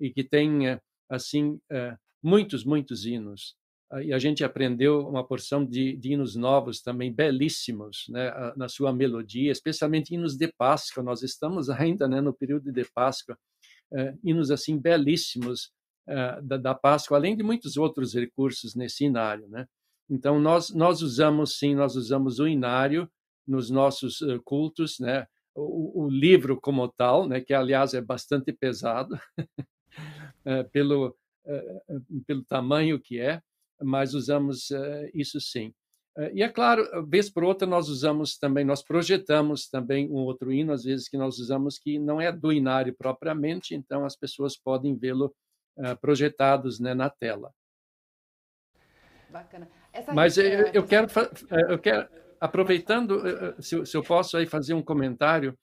[0.00, 3.56] E que tem, é, assim, é, muitos, muitos hinos
[4.02, 8.92] e a gente aprendeu uma porção de, de hinos novos também belíssimos né, na sua
[8.92, 11.02] melodia, especialmente hinos de Páscoa.
[11.02, 13.38] Nós estamos ainda né, no período de Páscoa,
[13.92, 15.70] uh, hinos assim belíssimos
[16.42, 19.48] da, da, Páscoa, além de muitos outros recursos nesse inário.
[19.48, 19.66] Né?
[20.08, 23.10] Então nós nós usamos sim, nós usamos o inário
[23.46, 25.26] nos nossos uh, cultos, né?
[25.54, 29.16] O, o, livro como tal, né, que aliás é bastante pesado
[30.72, 31.16] pelo
[32.26, 33.40] pelo tamanho que é
[33.80, 34.68] mas usamos
[35.12, 35.72] isso sim.
[36.32, 40.72] E é claro, vez por outra nós usamos também, nós projetamos também um outro hino,
[40.72, 44.96] às vezes que nós usamos que não é do inário propriamente, então as pessoas podem
[44.96, 45.34] vê-lo
[46.00, 47.52] projetados né, na tela.
[49.28, 49.68] Bacana.
[49.94, 51.06] Essa Mas eu, eu, quero,
[51.70, 52.08] eu quero,
[52.40, 53.22] aproveitando,
[53.60, 55.56] se, se eu posso aí fazer um comentário,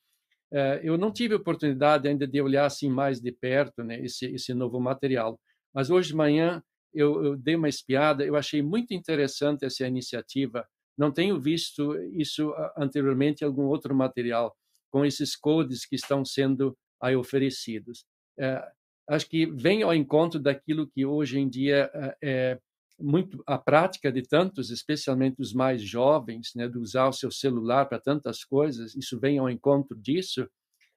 [0.82, 4.80] eu não tive oportunidade ainda de olhar assim mais de perto né, esse, esse novo
[4.80, 5.40] material,
[5.74, 6.64] mas hoje de manhã
[6.94, 10.68] eu, eu dei uma espiada, eu achei muito interessante essa iniciativa.
[10.98, 14.56] Não tenho visto isso anteriormente em algum outro material,
[14.92, 18.06] com esses codes que estão sendo aí oferecidos.
[18.38, 18.62] É,
[19.10, 22.60] acho que vem ao encontro daquilo que hoje em dia é, é
[23.02, 27.88] muito a prática de tantos, especialmente os mais jovens, né, de usar o seu celular
[27.88, 28.96] para tantas coisas.
[28.96, 30.48] Isso vem ao encontro disso,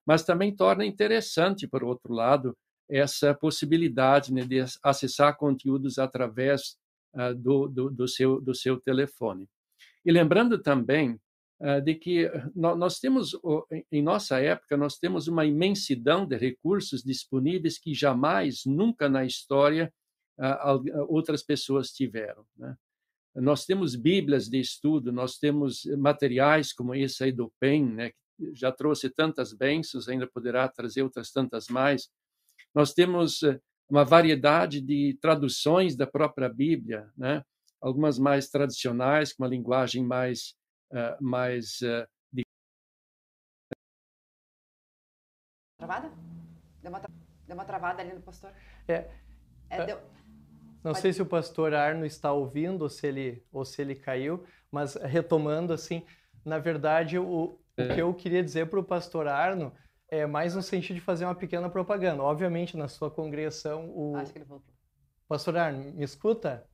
[0.06, 2.56] mas também torna interessante, por outro lado,
[2.88, 6.76] essa possibilidade né, de acessar conteúdos através
[7.14, 9.48] uh, do, do, do, seu, do seu telefone.
[10.04, 11.18] E lembrando também
[11.60, 13.32] uh, de que nós temos,
[13.90, 19.90] em nossa época, nós temos uma imensidão de recursos disponíveis que jamais, nunca na história,
[21.08, 22.44] outras pessoas tiveram.
[22.56, 22.76] Né?
[23.36, 28.54] Nós temos bíblias de estudo, nós temos materiais como esse aí do PEN, né, que
[28.54, 32.08] já trouxe tantas bênçãos, ainda poderá trazer outras tantas mais.
[32.74, 37.44] Nós temos eh, uma variedade de traduções da própria Bíblia, né?
[37.80, 40.56] algumas mais tradicionais, com uma linguagem mais,
[40.90, 42.42] uh, mais uh, de...
[45.78, 46.10] Travada?
[46.82, 47.00] Deu uma,
[47.46, 48.52] deu uma travada ali no pastor?
[48.88, 49.10] É.
[49.68, 50.00] é deu...
[50.84, 51.00] Não Pode...
[51.00, 54.96] sei se o pastor Arno está ouvindo ou se ele, ou se ele caiu, mas
[54.96, 56.04] retomando assim,
[56.44, 59.72] na verdade, o, o que eu queria dizer para o pastor Arno
[60.08, 62.22] é mais no sentido de fazer uma pequena propaganda.
[62.22, 64.14] Obviamente, na sua congregação, o.
[64.16, 64.74] Acho que ele voltou.
[65.26, 66.66] Pastor Arno, me escuta?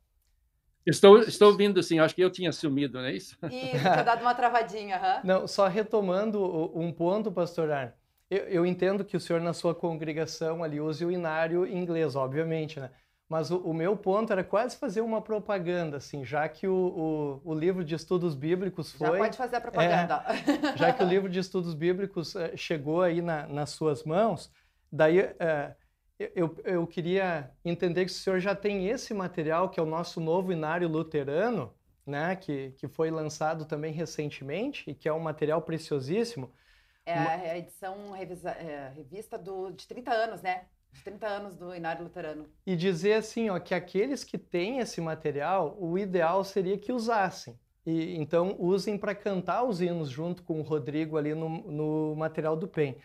[0.85, 2.01] Estou, estou ouvindo, sim.
[2.01, 3.37] Acho que eu tinha sumido, não é isso?
[3.45, 4.97] Isso, tinha dado uma travadinha.
[4.97, 5.21] Huh?
[5.27, 6.43] Não, só retomando
[6.77, 7.93] um ponto, pastor Arno.
[8.29, 12.81] Eu, eu, entendo que o senhor, na sua congregação, ali use o inário inglês, obviamente,
[12.81, 12.91] né?
[13.31, 17.53] Mas o, o, meu ponto era quase fazer uma propaganda, assim, já que o, o,
[17.53, 19.07] o livro de estudos bíblicos foi.
[19.07, 20.25] Já pode fazer a propaganda.
[20.27, 24.51] É, já que o livro de estudos bíblicos é, chegou aí na, nas suas mãos,
[24.91, 25.77] daí é,
[26.35, 30.21] eu, eu queria entender que o senhor já tem esse material, que é o nosso
[30.21, 31.73] novo inário luterano,
[32.05, 36.53] né, que, que foi lançado também recentemente e que é um material preciosíssimo.
[37.07, 40.65] É a edição revisa, é, revista do, de 30 anos, né?
[40.93, 42.47] Os 30 anos do Inário Luterano.
[42.67, 47.59] E dizer assim, ó, que aqueles que têm esse material, o ideal seria que usassem.
[47.87, 52.57] E, então, usem para cantar os hinos junto com o Rodrigo ali no, no material
[52.57, 52.97] do PEN.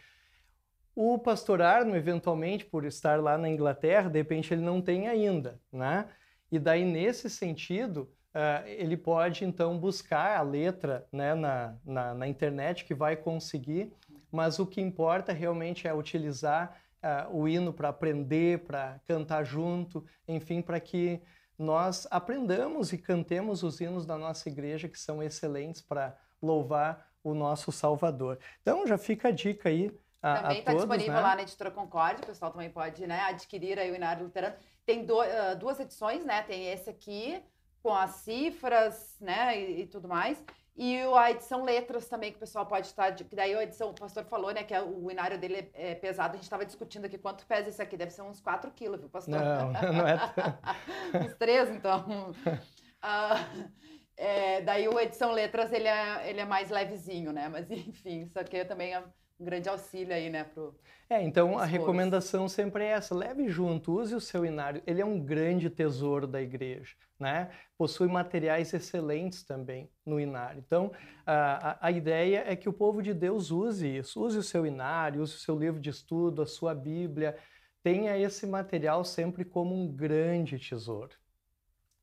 [0.95, 5.59] O pastor Arno, eventualmente, por estar lá na Inglaterra, de repente ele não tem ainda,
[5.71, 6.07] né?
[6.51, 12.27] E daí, nesse sentido, uh, ele pode, então, buscar a letra né, na, na, na
[12.27, 13.91] internet, que vai conseguir,
[14.31, 20.03] mas o que importa realmente é utilizar uh, o hino para aprender, para cantar junto,
[20.27, 21.21] enfim, para que
[21.57, 27.33] nós aprendamos e cantemos os hinos da nossa igreja, que são excelentes para louvar o
[27.33, 28.39] nosso Salvador.
[28.61, 29.91] Então já fica a dica aí.
[30.21, 31.21] A, também está disponível né?
[31.21, 34.55] lá na Editora Concorde, o pessoal também pode né, adquirir aí o Inário Luterano.
[34.85, 36.41] Tem do, uh, duas edições, né?
[36.43, 37.41] Tem esse aqui,
[37.81, 40.43] com as cifras, né, e, e tudo mais.
[40.77, 43.13] E a edição letras também, que o pessoal pode estar.
[43.15, 45.95] Que daí a edição, o pastor falou, né, que é o inário dele é, é
[45.95, 46.33] pesado.
[46.33, 47.95] A gente estava discutindo aqui quanto pesa isso aqui.
[47.95, 49.39] Deve ser uns 4 quilos, viu, pastor?
[49.39, 51.25] Não, não é.
[51.25, 52.31] uns 3, então.
[52.31, 53.71] Uh,
[54.17, 57.47] é, daí o edição letras ele é, ele é mais levezinho, né?
[57.47, 59.03] Mas enfim, isso aqui também é
[59.39, 63.93] um grande auxílio aí, né, pro É, então a recomendação sempre é essa, leve junto,
[63.93, 67.51] use o seu inário, ele é um grande tesouro da igreja, né?
[67.77, 70.63] Possui materiais excelentes também no inário.
[70.65, 70.91] Então,
[71.25, 74.65] a, a, a ideia é que o povo de Deus use isso, use o seu
[74.65, 77.37] inário, use o seu livro de estudo, a sua Bíblia,
[77.83, 81.15] tenha esse material sempre como um grande tesouro.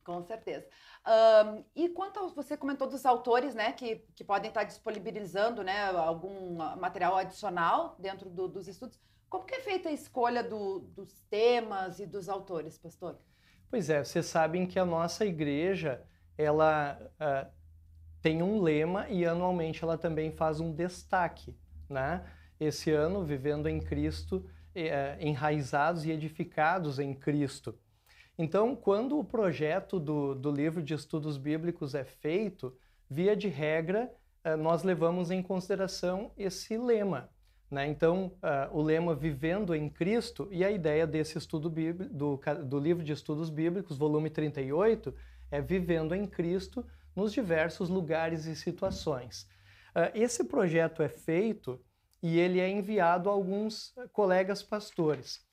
[0.04, 0.66] Com certeza.
[1.04, 5.86] Um, e quanto ao, você comentou dos autores, né, que, que podem estar disponibilizando, né,
[5.86, 11.22] algum material adicional dentro do, dos estudos, como que é feita a escolha do, dos
[11.22, 13.18] temas e dos autores, pastor?
[13.68, 16.04] Pois é, vocês sabem que a nossa igreja,
[16.36, 17.50] ela uh,
[18.20, 21.56] tem um lema e anualmente ela também faz um destaque,
[21.88, 22.24] né?
[22.60, 27.76] Esse ano, vivendo em Cristo, eh, enraizados e edificados em Cristo.
[28.42, 32.76] Então, quando o projeto do, do livro de estudos bíblicos é feito,
[33.08, 37.30] via de regra, eh, nós levamos em consideração esse lema.
[37.70, 37.86] Né?
[37.86, 42.80] Então, uh, o lema Vivendo em Cristo e a ideia desse estudo bíblico, do, do
[42.80, 45.14] livro de estudos bíblicos, volume 38,
[45.48, 49.48] é Vivendo em Cristo nos diversos lugares e situações.
[49.94, 51.80] Uh, esse projeto é feito
[52.20, 55.46] e ele é enviado a alguns colegas pastores.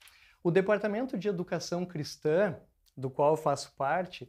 [0.43, 2.57] O Departamento de Educação Cristã
[2.99, 4.23] do qual faço parte,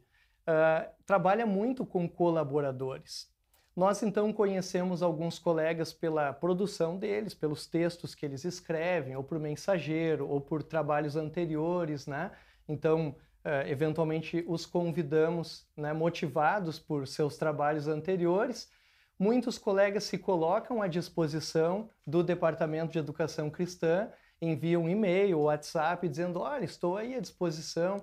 [0.46, 3.28] uh, trabalha muito com colaboradores.
[3.74, 9.38] Nós então conhecemos alguns colegas pela produção deles, pelos textos que eles escrevem, ou por
[9.38, 12.30] mensageiro, ou por trabalhos anteriores, né?
[12.68, 13.14] Então,
[13.44, 18.70] uh, eventualmente os convidamos, né, motivados por seus trabalhos anteriores.
[19.18, 24.10] Muitos colegas se colocam à disposição do Departamento de Educação Cristã,
[24.40, 28.02] enviam e-mail WhatsApp dizendo: olha, estou aí à disposição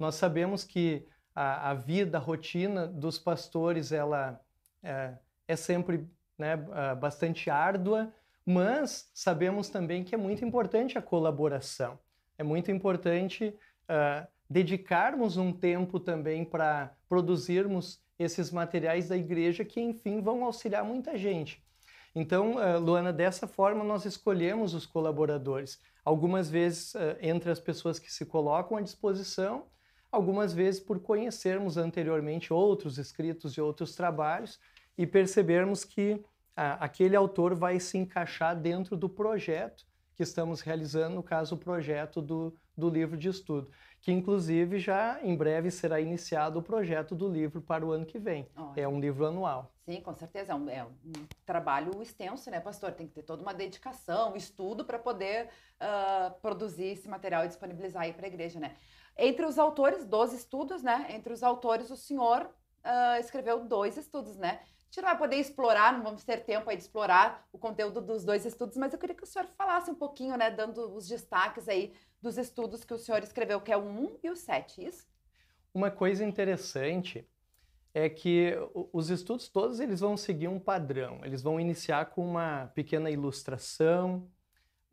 [0.00, 4.40] nós sabemos que a, a vida, a rotina dos pastores, ela
[4.82, 5.12] é,
[5.46, 6.56] é sempre né,
[6.98, 8.12] bastante árdua.
[8.44, 11.98] mas sabemos também que é muito importante a colaboração.
[12.38, 19.80] É muito importante uh, dedicarmos um tempo também para produzirmos esses materiais da igreja que,
[19.80, 21.62] enfim, vão auxiliar muita gente.
[22.14, 25.78] Então, uh, Luana, dessa forma nós escolhemos os colaboradores.
[26.02, 29.66] Algumas vezes uh, entre as pessoas que se colocam à disposição,
[30.10, 34.58] algumas vezes por conhecermos anteriormente outros escritos e outros trabalhos
[34.96, 36.22] e percebermos que uh,
[36.80, 42.20] aquele autor vai se encaixar dentro do projeto que estamos realizando, no caso, o projeto
[42.20, 47.28] do, do livro de estudo que inclusive já em breve será iniciado o projeto do
[47.28, 48.48] livro para o ano que vem.
[48.74, 49.70] É um livro anual.
[49.84, 50.52] Sim, com certeza.
[50.52, 52.92] É um, é um, trabalho extenso, né, pastor?
[52.92, 55.48] Tem que ter toda uma dedicação, estudo para poder
[55.80, 58.76] uh, produzir esse material e disponibilizar aí para a igreja, né?
[59.22, 61.06] Entre os autores dos estudos, né?
[61.10, 62.50] Entre os autores, o senhor
[62.84, 64.60] uh, escreveu dois estudos, né?
[64.62, 68.00] A gente não vai poder explorar, não vamos ter tempo aí de explorar o conteúdo
[68.00, 71.06] dos dois estudos, mas eu queria que o senhor falasse um pouquinho, né, dando os
[71.06, 74.84] destaques aí dos estudos que o senhor escreveu, que é o 1 e o 7,
[74.84, 75.06] isso?
[75.72, 77.24] Uma coisa interessante
[77.94, 78.54] é que
[78.92, 81.20] os estudos todos eles vão seguir um padrão.
[81.24, 84.28] Eles vão iniciar com uma pequena ilustração.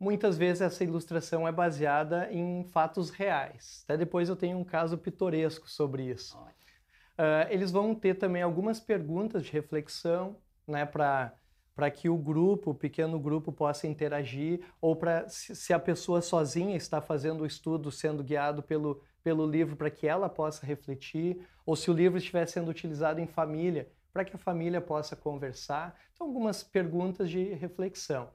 [0.00, 3.82] Muitas vezes essa ilustração é baseada em fatos reais.
[3.84, 6.38] Até depois eu tenho um caso pitoresco sobre isso.
[6.38, 10.36] Uh, eles vão ter também algumas perguntas de reflexão,
[10.66, 11.34] né, para
[11.74, 16.20] para que o grupo, o pequeno grupo, possa interagir, ou para se, se a pessoa
[16.20, 21.40] sozinha está fazendo o estudo, sendo guiado pelo, pelo livro, para que ela possa refletir,
[21.64, 25.96] ou se o livro estiver sendo utilizado em família, para que a família possa conversar.
[26.12, 28.28] Então, algumas perguntas de reflexão.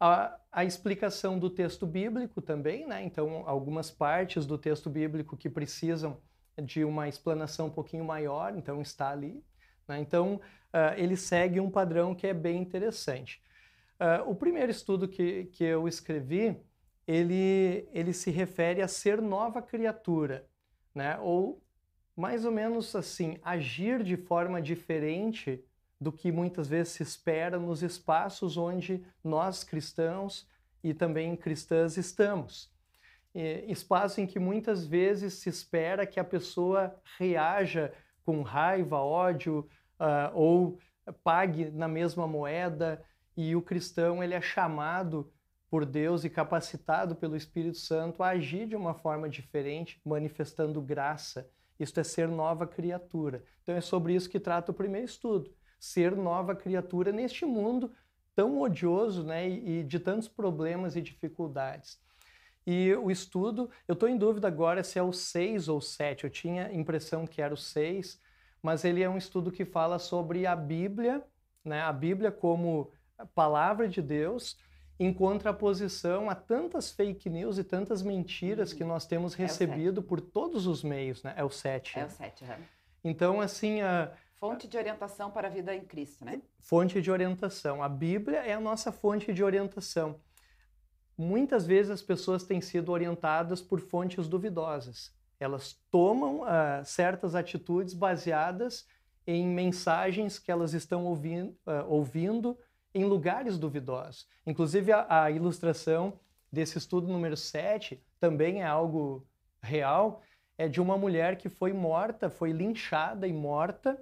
[0.00, 3.02] A, a, explicação do texto bíblico também, né?
[3.02, 6.20] Então, algumas partes do texto bíblico que precisam
[6.62, 9.42] de uma explanação um pouquinho maior, então está ali.
[9.88, 10.00] Né?
[10.00, 13.42] Então, uh, ele segue um padrão que é bem interessante.
[14.00, 16.60] Uh, o primeiro estudo que, que eu escrevi,
[17.06, 20.46] ele, ele se refere a ser nova criatura,
[20.94, 21.18] né?
[21.20, 21.62] ou
[22.16, 25.64] mais ou menos assim, agir de forma diferente
[26.04, 30.48] do que muitas vezes se espera nos espaços onde nós cristãos
[30.82, 32.74] e também cristãs estamos
[33.66, 37.92] espaço em que muitas vezes se espera que a pessoa reaja
[38.24, 40.78] com raiva, ódio uh, ou
[41.22, 43.02] pague na mesma moeda
[43.36, 45.30] e o cristão ele é chamado
[45.68, 51.50] por Deus e capacitado pelo Espírito Santo a agir de uma forma diferente, manifestando graça.
[51.78, 53.42] Isto é ser nova criatura.
[53.62, 55.52] Então é sobre isso que trata o primeiro estudo.
[55.78, 57.92] Ser nova criatura neste mundo
[58.34, 61.98] tão odioso né, e de tantos problemas e dificuldades.
[62.66, 66.30] E o estudo, eu estou em dúvida agora se é o 6 ou 7, eu
[66.30, 68.20] tinha impressão que era o 6,
[68.62, 71.22] mas ele é um estudo que fala sobre a Bíblia,
[71.62, 71.82] né?
[71.82, 72.90] a Bíblia como
[73.34, 74.56] palavra de Deus,
[74.98, 80.04] em contraposição a tantas fake news e tantas mentiras que nós temos é recebido é
[80.04, 81.34] por todos os meios, né?
[81.36, 81.98] É o 7.
[81.98, 82.58] É o 7, é.
[83.02, 84.12] Então, assim, a...
[84.48, 86.40] Fonte de orientação para a vida em Cristo, né?
[86.60, 87.82] Fonte de orientação.
[87.82, 90.20] A Bíblia é a nossa fonte de orientação
[91.16, 95.12] muitas vezes as pessoas têm sido orientadas por fontes duvidosas.
[95.38, 98.86] Elas tomam uh, certas atitudes baseadas
[99.26, 102.58] em mensagens que elas estão ouvindo, uh, ouvindo
[102.94, 104.26] em lugares duvidosos.
[104.46, 106.18] Inclusive, a, a, ilustração
[106.52, 109.26] desse estudo número 7 também é algo
[109.62, 110.22] real.
[110.56, 114.00] É de uma mulher que foi morta, foi linchada e morta,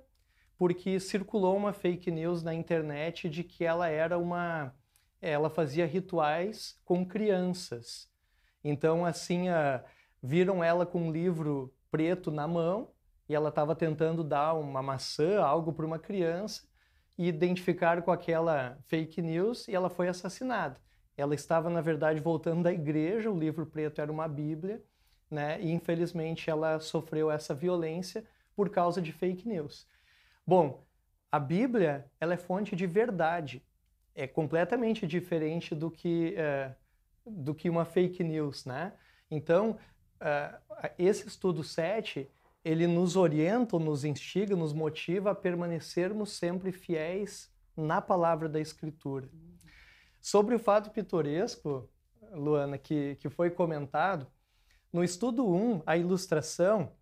[0.62, 4.72] porque circulou uma fake news na internet de que ela era uma
[5.20, 8.08] ela fazia rituais com crianças.
[8.62, 9.82] Então, assim, a,
[10.22, 12.92] viram ela com um livro preto na mão
[13.28, 16.62] e ela estava tentando dar uma maçã, algo para uma criança,
[17.18, 20.80] e identificaram com aquela fake news e ela foi assassinada.
[21.16, 24.80] Ela estava, na verdade, voltando da igreja, o livro preto era uma Bíblia,
[25.28, 25.60] né?
[25.60, 28.22] e infelizmente ela sofreu essa violência
[28.54, 29.90] por causa de fake news.
[30.46, 30.84] Bom,
[31.30, 33.62] a Bíblia ela é fonte de verdade
[34.14, 36.74] é completamente diferente do que, é,
[37.24, 38.92] do que uma fake news, né?
[39.30, 39.78] Então,
[40.20, 40.60] é,
[40.98, 42.30] esse estudo 7,
[42.64, 49.28] ele nos orienta, nos instiga, nos motiva a permanecermos sempre fiéis na palavra da Escritura.
[50.20, 51.88] Sobre o fato pitoresco,
[52.32, 54.26] Luana, que, que foi comentado,
[54.92, 56.92] no estudo 1, a ilustração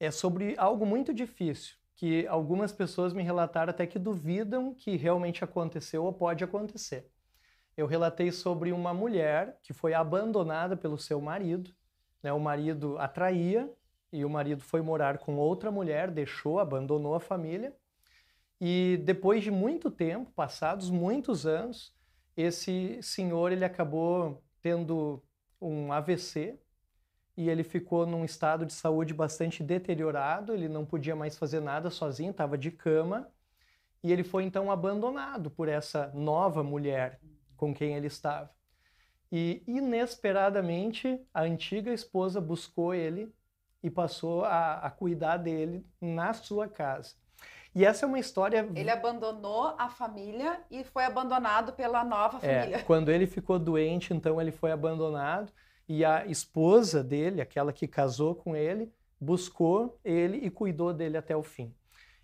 [0.00, 5.42] é sobre algo muito difícil, que algumas pessoas me relataram até que duvidam que realmente
[5.42, 7.10] aconteceu ou pode acontecer.
[7.74, 11.74] Eu relatei sobre uma mulher que foi abandonada pelo seu marido,
[12.22, 12.32] né?
[12.32, 13.70] o marido a traía
[14.12, 17.74] e o marido foi morar com outra mulher, deixou, abandonou a família.
[18.60, 21.94] E depois de muito tempo, passados muitos anos,
[22.36, 25.22] esse senhor ele acabou tendo
[25.60, 26.58] um AVC
[27.36, 31.90] e ele ficou num estado de saúde bastante deteriorado, ele não podia mais fazer nada
[31.90, 33.28] sozinho, estava de cama,
[34.02, 37.20] e ele foi então abandonado por essa nova mulher
[37.56, 38.50] com quem ele estava.
[39.30, 43.34] E inesperadamente a antiga esposa buscou ele
[43.82, 47.14] e passou a, a cuidar dele na sua casa.
[47.74, 48.66] E essa é uma história.
[48.74, 52.76] Ele abandonou a família e foi abandonado pela nova é, família.
[52.78, 55.52] É, quando ele ficou doente, então ele foi abandonado
[55.88, 61.36] e a esposa dele, aquela que casou com ele, buscou ele e cuidou dele até
[61.36, 61.74] o fim.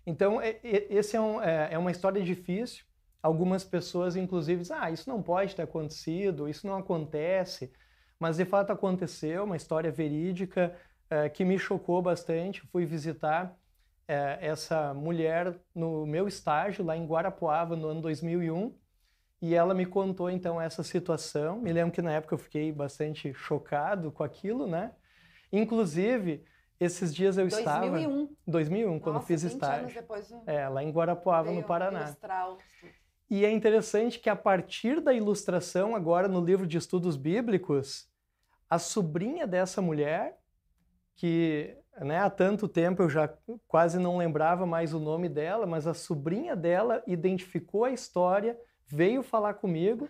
[0.05, 2.83] Então, esse é, um, é, é uma história difícil.
[3.21, 7.71] Algumas pessoas, inclusive, dizem, ah, isso não pode ter acontecido, isso não acontece.
[8.19, 10.75] Mas, de fato, aconteceu, uma história verídica
[11.09, 12.61] é, que me chocou bastante.
[12.67, 13.57] Fui visitar
[14.07, 18.73] é, essa mulher no meu estágio, lá em Guarapuava, no ano 2001.
[19.43, 21.59] E ela me contou então essa situação.
[21.59, 24.93] Me lembro que na época eu fiquei bastante chocado com aquilo, né?
[25.51, 26.45] Inclusive,
[26.79, 27.59] esses dias eu 2001.
[27.59, 27.89] estava.
[27.89, 28.35] 2001.
[28.47, 29.81] 2001, quando Nossa, fiz 20 estágio.
[29.81, 30.49] Anos depois do...
[30.49, 32.03] É, lá em Guarapuava, no Paraná.
[32.03, 32.55] Ilustrar
[33.29, 38.09] E é interessante que a partir da ilustração, agora no livro de estudos bíblicos,
[38.69, 40.37] a sobrinha dessa mulher,
[41.17, 43.29] que né, há tanto tempo eu já
[43.67, 49.23] quase não lembrava mais o nome dela, mas a sobrinha dela identificou a história veio
[49.23, 50.09] falar comigo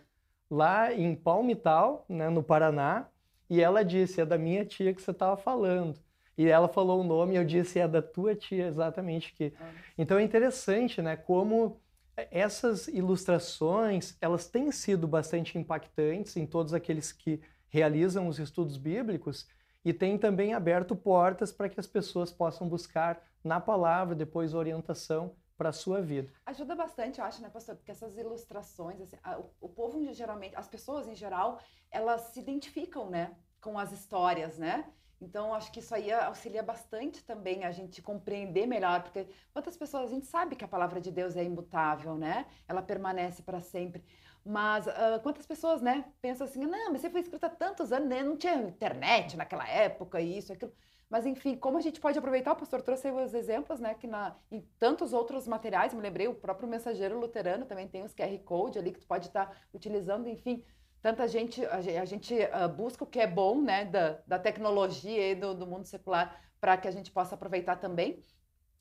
[0.49, 3.07] lá em Palmital, né, no Paraná,
[3.49, 5.99] e ela disse: é da minha tia que você estava falando.
[6.37, 9.33] E ela falou o nome e eu disse: é da tua tia, exatamente.
[9.33, 9.53] que.
[9.59, 9.71] Ah.
[9.97, 11.79] Então é interessante, né, como
[12.15, 19.47] essas ilustrações elas têm sido bastante impactantes em todos aqueles que realizam os estudos bíblicos
[19.83, 25.35] e tem também aberto portas para que as pessoas possam buscar na palavra depois orientação
[25.57, 26.31] para a sua vida.
[26.45, 27.75] Ajuda bastante, eu acho, né, pastor?
[27.75, 31.59] Porque essas ilustrações, assim, a, o, o, povo geralmente, as pessoas em geral,
[31.91, 34.91] elas se identificam, né, com as histórias, né?
[35.21, 40.09] Então, acho que isso aí auxilia bastante também a gente compreender melhor, porque quantas pessoas
[40.09, 42.45] a gente sabe que a palavra de Deus é imutável, né?
[42.67, 44.03] Ela permanece para sempre.
[44.45, 48.09] Mas uh, quantas pessoas, né, pensam assim, não, mas você foi escrita há tantos anos,
[48.09, 48.21] né?
[48.21, 50.73] não tinha internet naquela época, isso, aquilo.
[51.13, 54.07] Mas, enfim, como a gente pode aproveitar, o pastor trouxe aí os exemplos, né, que
[54.07, 58.35] na, em tantos outros materiais, me lembrei, o próprio mensageiro luterano também tem os QR
[58.39, 60.65] Code ali que tu pode estar tá utilizando, enfim,
[61.03, 65.35] tanta gente, a gente uh, busca o que é bom, né, da, da tecnologia e
[65.35, 68.25] do, do mundo secular para que a gente possa aproveitar também.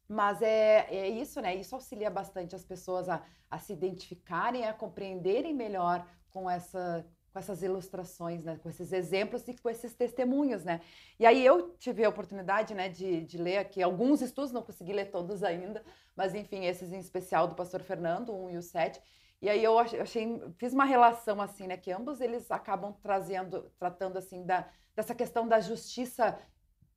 [0.09, 1.55] Mas é, é isso, né?
[1.55, 7.39] Isso auxilia bastante as pessoas a, a se identificarem, a compreenderem melhor com essa, com
[7.39, 10.81] essas ilustrações, né, com esses exemplos e com esses testemunhos, né.
[11.19, 14.93] E aí eu tive a oportunidade, né, de, de ler aqui alguns estudos, não consegui
[14.93, 15.83] ler todos ainda,
[16.15, 19.01] mas enfim, esses em especial do pastor Fernando, 1 e o 7,
[19.41, 24.19] e aí eu achei, fiz uma relação assim, né, que ambos eles acabam trazendo, tratando
[24.19, 26.39] assim da, dessa questão da justiça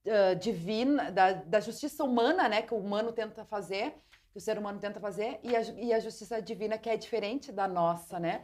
[0.05, 3.95] uh, divina, da, da justiça humana, né, que o humano tenta fazer,
[4.31, 7.53] que o ser humano tenta fazer, e a, e a justiça divina que é diferente
[7.53, 8.43] da nossa, né,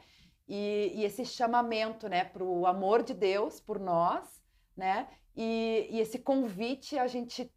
[0.53, 4.43] e, e esse chamamento, né, para o amor de Deus por nós,
[4.75, 7.49] né, e, e esse convite a gente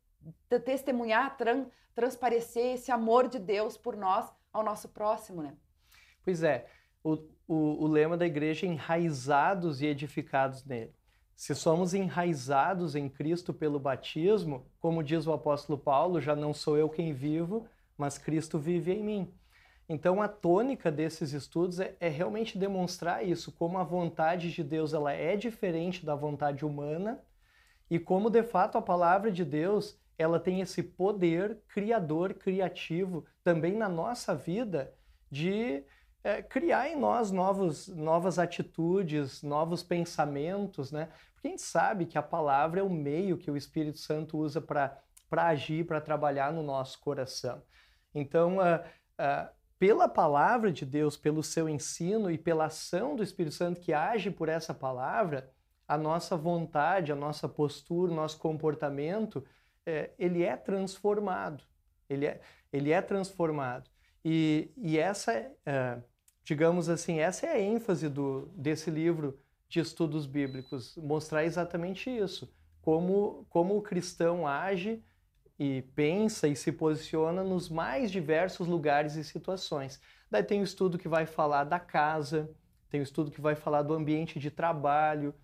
[0.65, 5.57] testemunhar, tran, transparecer esse amor de Deus por nós ao nosso próximo, né?
[6.23, 6.67] Pois é,
[7.03, 7.15] o,
[7.49, 10.95] o, o lema da igreja é enraizados e edificados nele.
[11.35, 16.79] Se somos enraizados em Cristo pelo batismo, como diz o apóstolo Paulo, já não sou
[16.79, 17.67] eu quem vivo,
[17.99, 19.35] mas Cristo vive em mim.
[19.89, 24.95] Então, a tônica desses estudos é, é, realmente demonstrar isso, como a vontade de Deus
[24.95, 27.23] ela é diferente da vontade humana
[27.91, 33.77] e como, de fato, a palavra de Deus ela tem esse poder criador, criativo, também
[33.77, 34.95] na nossa vida,
[35.31, 35.85] de
[36.23, 41.09] é, criar em nós novos, novas atitudes, novos pensamentos, né?
[41.35, 44.61] Porque a gente sabe que a palavra é o meio que o Espírito Santo usa
[44.61, 47.63] para agir, para trabalhar no nosso coração.
[48.15, 48.81] Então, uh,
[49.21, 53.93] uh, pela palavra de Deus, pelo seu ensino e pela ação do Espírito Santo que
[53.93, 55.51] age por essa palavra,
[55.87, 59.45] a nossa vontade, a nossa postura, o nosso comportamento,
[59.85, 61.65] é, ele é transformado.
[62.09, 62.41] Ele é,
[62.73, 63.91] ele é transformado.
[64.25, 65.33] E, e essa,
[65.67, 65.99] é,
[66.43, 72.53] digamos assim, essa é a ênfase do, desse livro de estudos bíblicos, mostrar exatamente isso.
[72.81, 75.03] Como, como o cristão age
[75.59, 80.01] e pensa e se posiciona nos mais diversos lugares e situações.
[80.31, 82.51] Daí tem o estudo que vai falar da casa,
[82.91, 85.35] tem o estudo que vai falar do ambiente de trabalho,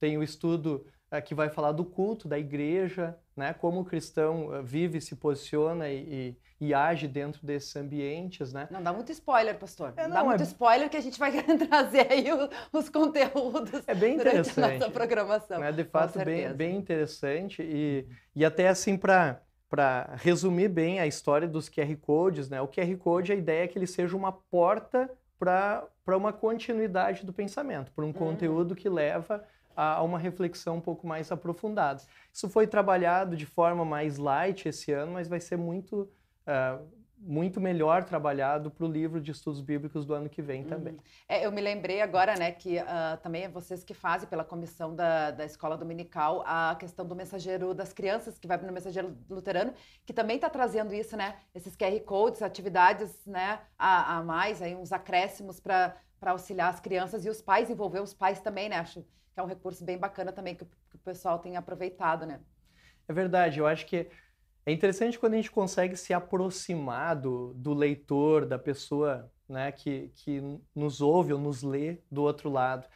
[0.00, 3.52] tem o estudo uh, que vai falar do culto da igreja, né?
[3.52, 8.66] Como o cristão uh, vive, se posiciona e, e, e, age dentro desses ambientes, né?
[8.70, 9.92] Não dá muito spoiler, pastor.
[9.96, 10.46] É, não, dá muito é...
[10.46, 11.30] spoiler que a gente vai
[11.68, 13.82] trazer aí os, os conteúdos.
[13.86, 14.60] É bem interessante.
[14.60, 15.60] A nossa programação.
[15.60, 15.70] Né?
[15.70, 19.40] De fato, bem, bem interessante e, e até assim para
[19.70, 22.60] para resumir bem a história dos QR Codes, né?
[22.60, 25.08] O QR Code, a ideia é que ele seja uma porta
[25.38, 28.12] para uma continuidade do pensamento, para um uhum.
[28.12, 29.42] conteúdo que leva
[29.76, 32.02] a, uma reflexão um pouco mais aprofundada.
[32.32, 36.10] Isso foi trabalhado de forma mais light esse ano, mas vai ser muito
[36.46, 36.84] uh,
[37.20, 40.94] muito melhor trabalhado para o livro de estudos bíblicos do ano que vem também.
[40.94, 41.00] Uhum.
[41.28, 44.96] É, eu me lembrei agora, né, que uh, também é vocês que fazem pela comissão
[44.96, 49.74] da, da escola dominical a questão do mensageiro das crianças, que vai no mensageiro luterano,
[50.06, 54.74] que também está trazendo isso, né, esses QR Codes, atividades, né, a, a mais, aí
[54.74, 59.02] uns acréscimos para auxiliar as crianças e os pais, envolver os pais também, né, acho
[59.02, 62.40] que é um recurso bem bacana também que, que o pessoal tem aproveitado, né.
[63.06, 64.08] É verdade, eu acho que
[64.66, 70.12] é interessante quando a gente consegue se aproximar do, do leitor, da pessoa né, que,
[70.14, 70.40] que
[70.74, 72.86] nos ouve ou nos lê do outro lado.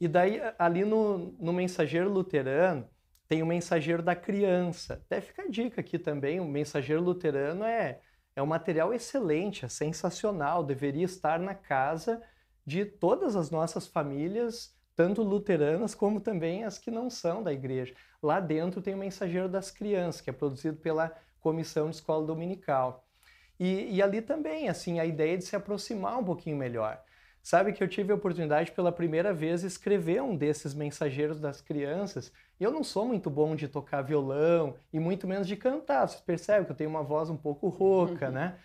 [0.00, 2.88] E daí, ali no, no Mensageiro Luterano,
[3.28, 4.94] tem o Mensageiro da Criança.
[4.94, 8.00] Até fica a dica aqui também: o Mensageiro Luterano é,
[8.34, 12.22] é um material excelente, é sensacional, deveria estar na casa
[12.64, 17.94] de todas as nossas famílias, tanto luteranas como também as que não são da igreja.
[18.22, 23.02] Lá dentro tem o Mensageiro das Crianças, que é produzido pela Comissão de Escola Dominical.
[23.58, 27.02] E, e, ali também, assim, a ideia de se aproximar um pouquinho melhor.
[27.42, 31.62] Sabe que eu tive a oportunidade pela primeira vez de escrever um desses mensageiros das
[31.62, 32.30] crianças.
[32.60, 36.06] Eu não sou muito bom de tocar violão e muito menos de cantar.
[36.06, 38.32] Você percebe que eu tenho uma voz um pouco rouca, uhum.
[38.32, 38.58] né?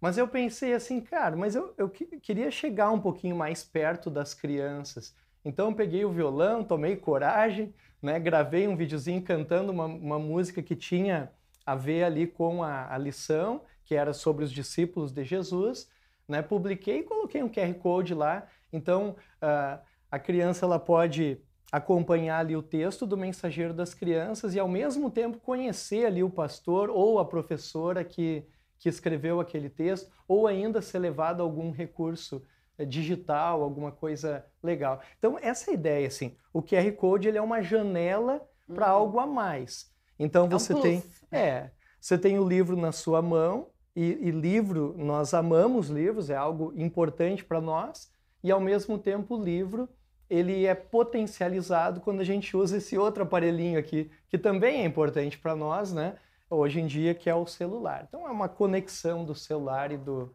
[0.00, 4.32] Mas eu pensei assim, cara, mas eu, eu queria chegar um pouquinho mais perto das
[4.32, 5.14] crianças.
[5.44, 8.18] Então eu peguei o violão, tomei coragem, né?
[8.18, 11.30] Gravei um videozinho cantando uma, uma música que tinha
[11.64, 15.88] a ver ali com a, a lição, que era sobre os discípulos de Jesus,
[16.28, 16.42] né?
[16.42, 18.46] Publiquei e coloquei um QR Code lá.
[18.72, 19.80] Então uh,
[20.10, 21.40] a criança ela pode
[21.72, 26.28] acompanhar ali o texto do mensageiro das crianças e ao mesmo tempo conhecer ali o
[26.28, 28.44] pastor ou a professora que,
[28.78, 32.42] que escreveu aquele texto, ou ainda ser levado a algum recurso
[32.84, 35.00] digital, alguma coisa legal.
[35.18, 39.00] Então, essa é a ideia, assim, o QR Code ele é uma janela para uhum.
[39.00, 39.90] algo a mais.
[40.18, 41.04] Então, você é um tem...
[41.30, 41.70] É,
[42.00, 46.72] você tem o livro na sua mão, e, e livro, nós amamos livros, é algo
[46.76, 48.10] importante para nós,
[48.42, 49.88] e ao mesmo tempo o livro
[50.28, 55.38] ele é potencializado quando a gente usa esse outro aparelhinho aqui, que também é importante
[55.38, 56.16] para nós, né?
[56.48, 58.06] Hoje em dia, que é o celular.
[58.08, 60.34] Então é uma conexão do celular e do,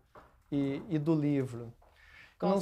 [0.51, 1.73] e, e do livro.
[2.41, 2.59] Eu não,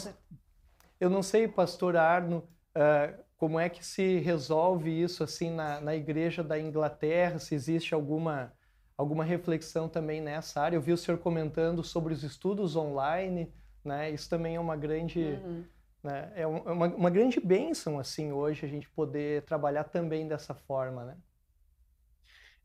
[1.01, 5.95] eu não, sei, pastor Arno, uh, como é que se resolve isso assim na, na
[5.95, 8.53] igreja da Inglaterra, se existe alguma,
[8.97, 10.77] alguma reflexão também nessa área.
[10.77, 13.51] Eu vi o senhor comentando sobre os estudos online,
[13.83, 14.09] né?
[14.11, 15.19] Isso também é uma grande...
[15.19, 15.65] Uhum.
[16.01, 16.31] Né?
[16.35, 21.03] É, é uma, uma grande bênção, assim, hoje, a gente poder trabalhar também dessa forma,
[21.03, 21.17] né?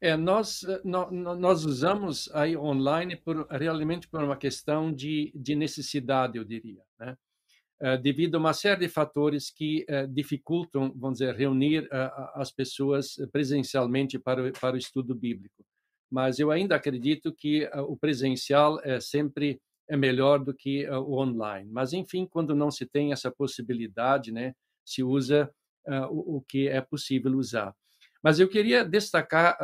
[0.01, 6.45] É, nós, nós usamos aí online por, realmente por uma questão de, de necessidade, eu
[6.45, 6.83] diria,
[8.03, 13.16] devido a uma série de fatores que uh, dificultam, vamos dizer, reunir uh, as pessoas
[13.33, 15.64] presencialmente para o, para o estudo bíblico.
[16.11, 21.70] Mas eu ainda acredito que o presencial é sempre é melhor do que o online.
[21.70, 24.55] Mas enfim, quando não se tem essa possibilidade, né,
[24.85, 25.49] se usa
[26.11, 27.72] o que é possível usar.
[28.22, 29.57] Mas eu queria destacar,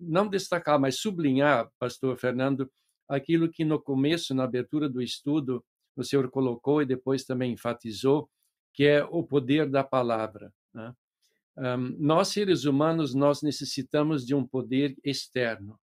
[0.00, 2.70] não destacar, mas sublinhar, pastor Fernando,
[3.06, 5.62] aquilo que no começo, na abertura do estudo,
[5.96, 8.28] o senhor colocou e depois também enfatizou,
[8.72, 10.52] que é o poder da palavra.
[10.72, 10.92] Né?
[11.56, 15.78] Um, nós, seres humanos, nós necessitamos de um poder externo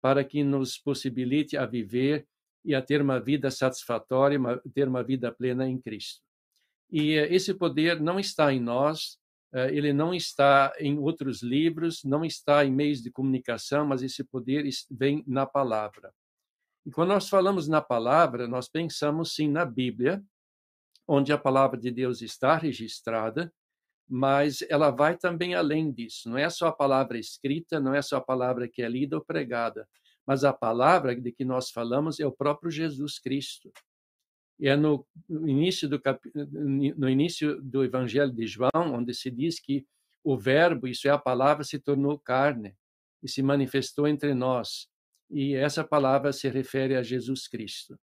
[0.00, 2.26] para que nos possibilite a viver
[2.64, 6.22] e a ter uma vida satisfatória, uma, ter uma vida plena em Cristo.
[6.90, 9.18] E uh, esse poder não está em nós,
[9.52, 14.22] eh, ele não está em outros livros, não está em meios de comunicação, mas esse
[14.24, 16.12] poder vem na palavra.
[16.88, 20.24] E quando nós falamos na palavra, nós pensamos sim na Bíblia,
[21.06, 23.52] onde a palavra de Deus está registrada,
[24.08, 26.30] mas ela vai também além disso.
[26.30, 29.22] Não é só a palavra escrita, não é só a palavra que é lida ou
[29.22, 29.86] pregada,
[30.26, 33.70] mas a palavra de que nós falamos é o próprio Jesus Cristo.
[34.58, 36.18] E é no início do cap...
[36.34, 39.86] no início do Evangelho de João, onde se diz que
[40.24, 42.74] o Verbo, isso é a palavra, se tornou carne
[43.22, 44.88] e se manifestou entre nós.
[45.30, 47.98] E essa palavra se refere a Jesus Cristo.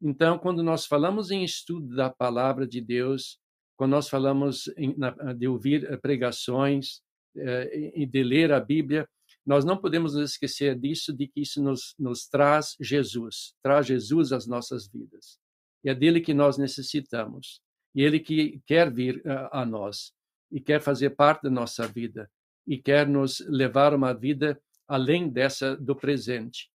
[0.00, 3.38] Então, quando nós falamos em estudo da palavra de Deus,
[3.76, 7.00] quando nós falamos em, na, de ouvir pregações,
[7.34, 9.08] e de ler a Bíblia,
[9.46, 14.32] nós não podemos nos esquecer disso, de que isso nos, nos traz Jesus, traz Jesus
[14.32, 15.38] às nossas vidas.
[15.84, 17.60] E é dele que nós necessitamos.
[17.94, 20.12] E ele que quer vir a nós
[20.50, 22.30] e quer fazer parte da nossa vida
[22.66, 26.70] e quer nos levar a uma vida além dessa do presente.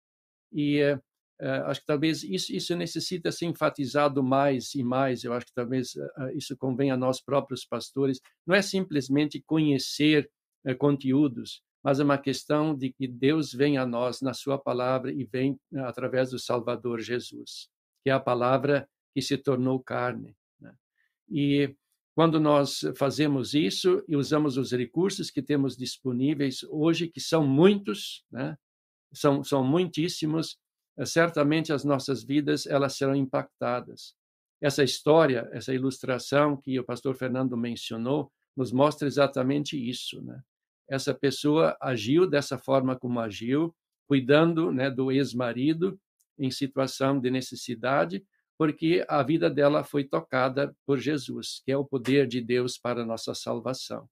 [0.52, 0.96] E uh,
[1.40, 5.24] uh, acho que talvez isso, isso necessita ser enfatizado mais e mais.
[5.24, 8.20] Eu acho que talvez uh, isso convém a nós próprios pastores.
[8.46, 10.30] Não é simplesmente conhecer
[10.78, 15.24] conteúdos, mas é uma questão de que Deus vem a nós na Sua palavra e
[15.24, 17.68] vem através do Salvador Jesus,
[18.04, 20.36] que é a palavra que se tornou carne.
[20.60, 20.72] Né?
[21.28, 21.74] E
[22.14, 28.24] quando nós fazemos isso e usamos os recursos que temos disponíveis hoje, que são muitos,
[28.30, 28.56] né?
[29.12, 30.58] são, são muitíssimos,
[30.98, 34.14] eh, certamente as nossas vidas elas serão impactadas.
[34.60, 40.22] Essa história, essa ilustração que o pastor Fernando mencionou, nos mostra exatamente isso.
[40.22, 40.40] Né?
[40.92, 43.74] essa pessoa agiu dessa forma como agiu,
[44.06, 45.98] cuidando né, do ex-marido
[46.38, 48.22] em situação de necessidade,
[48.58, 53.02] porque a vida dela foi tocada por Jesus, que é o poder de Deus para
[53.02, 54.08] a nossa salvação.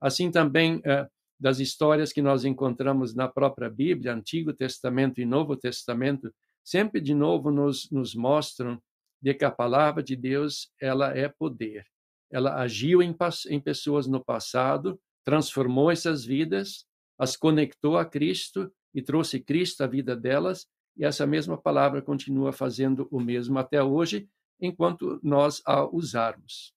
[0.00, 1.06] Assim também eh,
[1.38, 7.14] das histórias que nós encontramos na própria Bíblia, Antigo Testamento e Novo Testamento, sempre de
[7.14, 8.80] novo nos, nos mostram
[9.22, 11.84] de que a palavra de Deus ela é poder.
[12.30, 13.16] Ela agiu em,
[13.48, 16.84] em pessoas no passado, transformou essas vidas,
[17.18, 20.66] as conectou a Cristo e trouxe Cristo à vida delas,
[20.96, 24.28] e essa mesma palavra continua fazendo o mesmo até hoje,
[24.60, 26.74] enquanto nós a usarmos.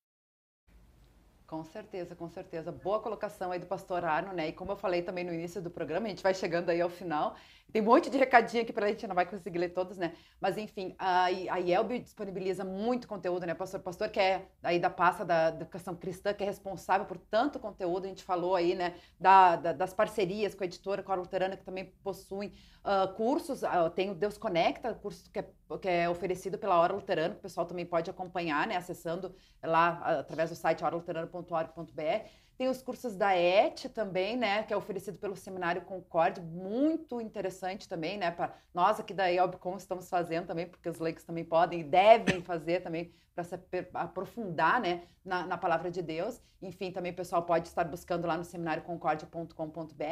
[1.46, 2.72] Com certeza, com certeza.
[2.72, 4.48] Boa colocação aí do pastor Arno, né?
[4.48, 6.90] E como eu falei também no início do programa, a gente vai chegando aí ao
[6.90, 7.36] final.
[7.74, 10.14] Tem um monte de recadinho aqui para a gente, não vai conseguir ler todos, né?
[10.40, 13.80] Mas enfim, a, a IELB disponibiliza muito conteúdo, né, pastor?
[13.80, 18.06] Pastor que é aí da pasta da educação cristã, que é responsável por tanto conteúdo,
[18.06, 21.58] a gente falou aí, né, da, da das parcerias com a editora, com a Luterana,
[21.58, 22.54] que também possuem
[22.86, 23.64] uh, cursos.
[23.64, 25.46] Uh, tem o Deus Conecta, curso que é,
[25.82, 30.20] que é oferecido pela Hora Luterana, que o pessoal também pode acompanhar, né, acessando lá
[30.20, 32.43] através do site horaluterana.org.br.
[32.58, 37.90] Tem os cursos da ET também, né, que é oferecido pelo Seminário Concorde, muito interessante
[37.90, 41.82] também, né, para nós aqui da EOBCOM estamos fazendo também, porque os leigos também podem
[41.82, 43.56] e devem fazer também para se
[43.94, 46.42] aprofundar, né, na, na, palavra de Deus.
[46.62, 50.04] Enfim, também o pessoal pode estar buscando lá no seminarioconcordia.com.br.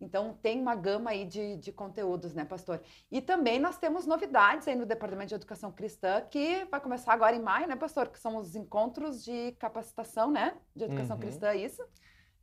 [0.00, 2.80] Então, tem uma gama aí de, de conteúdos, né, pastor?
[3.10, 7.36] E também nós temos novidades aí no Departamento de Educação Cristã, que vai começar agora
[7.36, 8.08] em maio, né, pastor?
[8.08, 11.22] Que são os encontros de capacitação, né, de Educação uhum.
[11.22, 11.82] Cristã, é isso?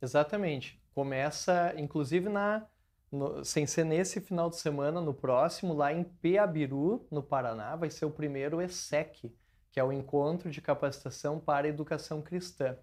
[0.00, 0.82] Exatamente.
[0.94, 2.66] Começa, inclusive, na
[3.12, 7.90] no, sem ser nesse final de semana, no próximo, lá em Peabiru, no Paraná, vai
[7.90, 9.30] ser o primeiro ESSEC,
[9.72, 12.76] que é o Encontro de Capacitação para a Educação Cristã.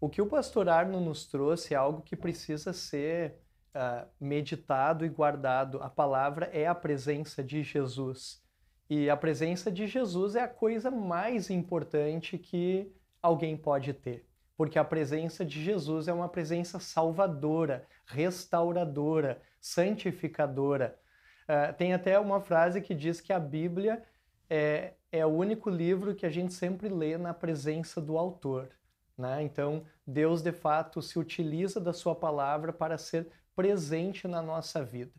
[0.00, 3.36] O que o pastor Arno nos trouxe é algo que precisa ser
[3.74, 5.80] uh, meditado e guardado.
[5.80, 8.42] A palavra é a presença de Jesus.
[8.90, 12.92] E a presença de Jesus é a coisa mais importante que
[13.22, 14.26] alguém pode ter.
[14.56, 20.98] Porque a presença de Jesus é uma presença salvadora, restauradora, santificadora.
[21.44, 24.02] Uh, tem até uma frase que diz que a Bíblia
[24.50, 28.70] é, é o único livro que a gente sempre lê na presença do autor.
[29.16, 29.42] Né?
[29.42, 35.12] Então, Deus de fato se utiliza da sua palavra para ser presente na nossa vida.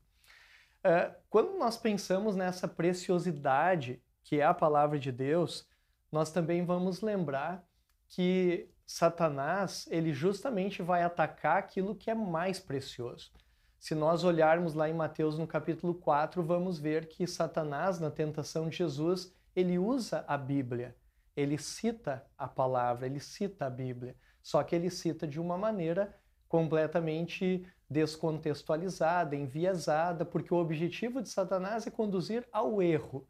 [0.80, 5.68] Uh, quando nós pensamos nessa preciosidade que é a palavra de Deus,
[6.12, 7.68] nós também vamos lembrar
[8.08, 13.32] que Satanás, ele justamente vai atacar aquilo que é mais precioso.
[13.80, 18.68] Se nós olharmos lá em Mateus no capítulo 4, vamos ver que Satanás, na tentação
[18.68, 20.96] de Jesus, ele usa a Bíblia,
[21.36, 26.16] ele cita a palavra, ele cita a Bíblia, só que ele cita de uma maneira
[26.48, 33.28] completamente descontextualizada, enviesada, porque o objetivo de Satanás é conduzir ao erro.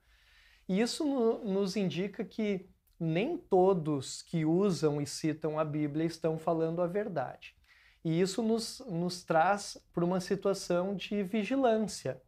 [0.68, 6.38] E isso no, nos indica que nem todos que usam e citam a Bíblia estão
[6.38, 7.56] falando a verdade.
[8.04, 12.22] E isso nos, nos traz para uma situação de vigilância.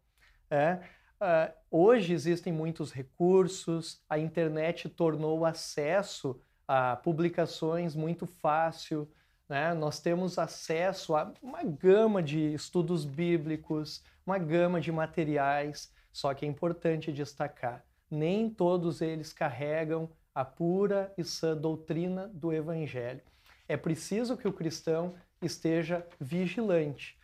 [0.49, 0.81] É?
[1.22, 9.07] Uh, hoje existem muitos recursos, a internet tornou o acesso a publicações muito fácil,
[9.47, 9.72] né?
[9.76, 16.43] Nós temos acesso a uma gama de estudos bíblicos, uma gama de materiais, só que
[16.43, 23.22] é importante destacar: nem todos eles carregam a pura e sã doutrina do Evangelho.
[23.67, 27.15] É preciso que o cristão esteja vigilante.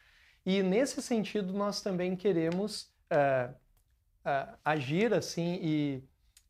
[0.46, 3.54] E nesse sentido, nós também queremos uh,
[4.28, 6.04] uh, agir assim e,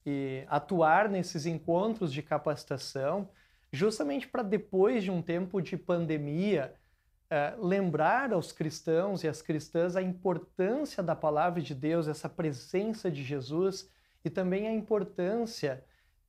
[0.05, 3.29] e atuar nesses encontros de capacitação
[3.71, 6.73] justamente para depois de um tempo de pandemia,
[7.29, 13.11] uh, lembrar aos cristãos e às cristãs a importância da palavra de Deus, essa presença
[13.11, 13.89] de Jesus
[14.25, 15.83] e também a importância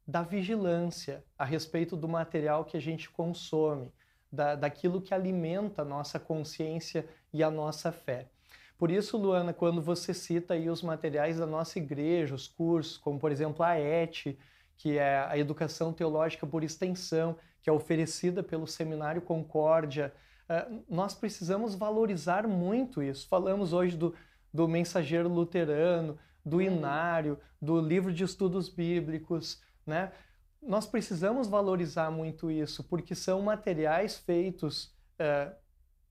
[0.07, 3.92] da vigilância a respeito do material que a gente consome,
[4.30, 8.28] da, daquilo que alimenta a nossa consciência e a nossa fé.
[8.79, 13.18] Por isso, Luana, quando você cita aí os materiais da nossa igreja, os cursos, como
[13.18, 14.37] por exemplo a ET,
[14.76, 20.14] que é a Educação Teológica por Extensão, que é oferecida pelo Seminário Concórdia,
[20.49, 23.26] eh, nós precisamos valorizar muito isso.
[23.26, 24.14] Falamos hoje do,
[24.55, 30.12] do Mensageiro Luterano, do Inário, do Livro de Estudos Bíblicos, né?
[30.62, 35.53] Nós precisamos valorizar muito isso, porque são materiais feitos eh,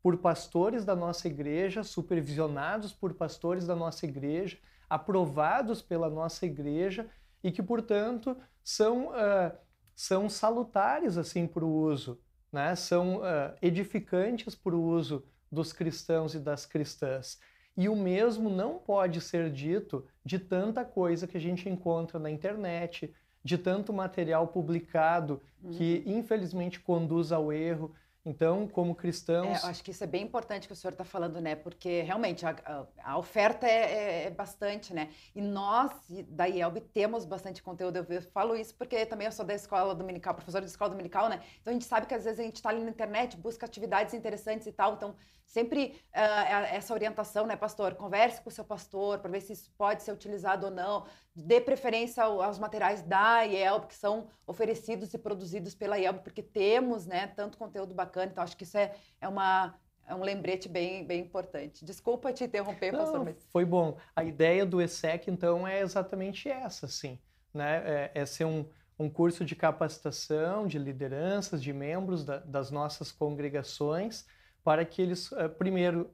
[0.07, 4.57] por pastores da nossa igreja, supervisionados por pastores da nossa igreja,
[4.89, 7.09] aprovados pela nossa igreja
[7.43, 9.51] e que, portanto, são, uh,
[9.93, 12.21] são salutares assim para o uso,
[12.53, 12.73] né?
[12.73, 17.37] são uh, edificantes para o uso dos cristãos e das cristãs.
[17.75, 22.31] E o mesmo não pode ser dito de tanta coisa que a gente encontra na
[22.31, 25.41] internet, de tanto material publicado
[25.73, 26.19] que uhum.
[26.19, 27.93] infelizmente conduz ao erro,
[28.27, 29.63] então, como cristãos.
[29.63, 31.55] É, acho que isso é bem importante que o senhor está falando, né?
[31.55, 35.09] Porque realmente a, a, a oferta é, é, é, bastante, né?
[35.33, 35.91] E nós,
[36.27, 38.05] da IELB, temos bastante conteúdo.
[38.09, 41.41] Eu falo isso porque também eu sou da escola dominical, professora de escola dominical, né?
[41.61, 44.13] Então a gente sabe que às vezes a gente está ali na internet, busca atividades
[44.13, 44.95] interessantes e tal.
[44.95, 45.15] Então,
[45.45, 47.95] sempre uh, essa orientação, né, pastor?
[47.95, 51.05] Converse com o seu pastor para ver se isso pode ser utilizado ou não.
[51.39, 57.05] Dê preferência aos materiais da IELB, que são oferecidos e produzidos pela IELB, porque temos,
[57.05, 58.31] né, tanto conteúdo bacana.
[58.31, 59.75] Então, acho que isso é, é uma
[60.07, 61.83] é um lembrete bem, bem importante.
[61.83, 63.25] Desculpa te interromper, Não, pastor.
[63.25, 63.45] Mas...
[63.51, 63.97] Foi bom.
[64.15, 67.19] A ideia do ESEC, então, é exatamente essa, sim.
[67.53, 67.83] Né?
[67.85, 68.65] É, é ser um,
[68.97, 74.25] um curso de capacitação de lideranças, de membros da, das nossas congregações,
[74.63, 76.09] para que eles, eh, primeiro,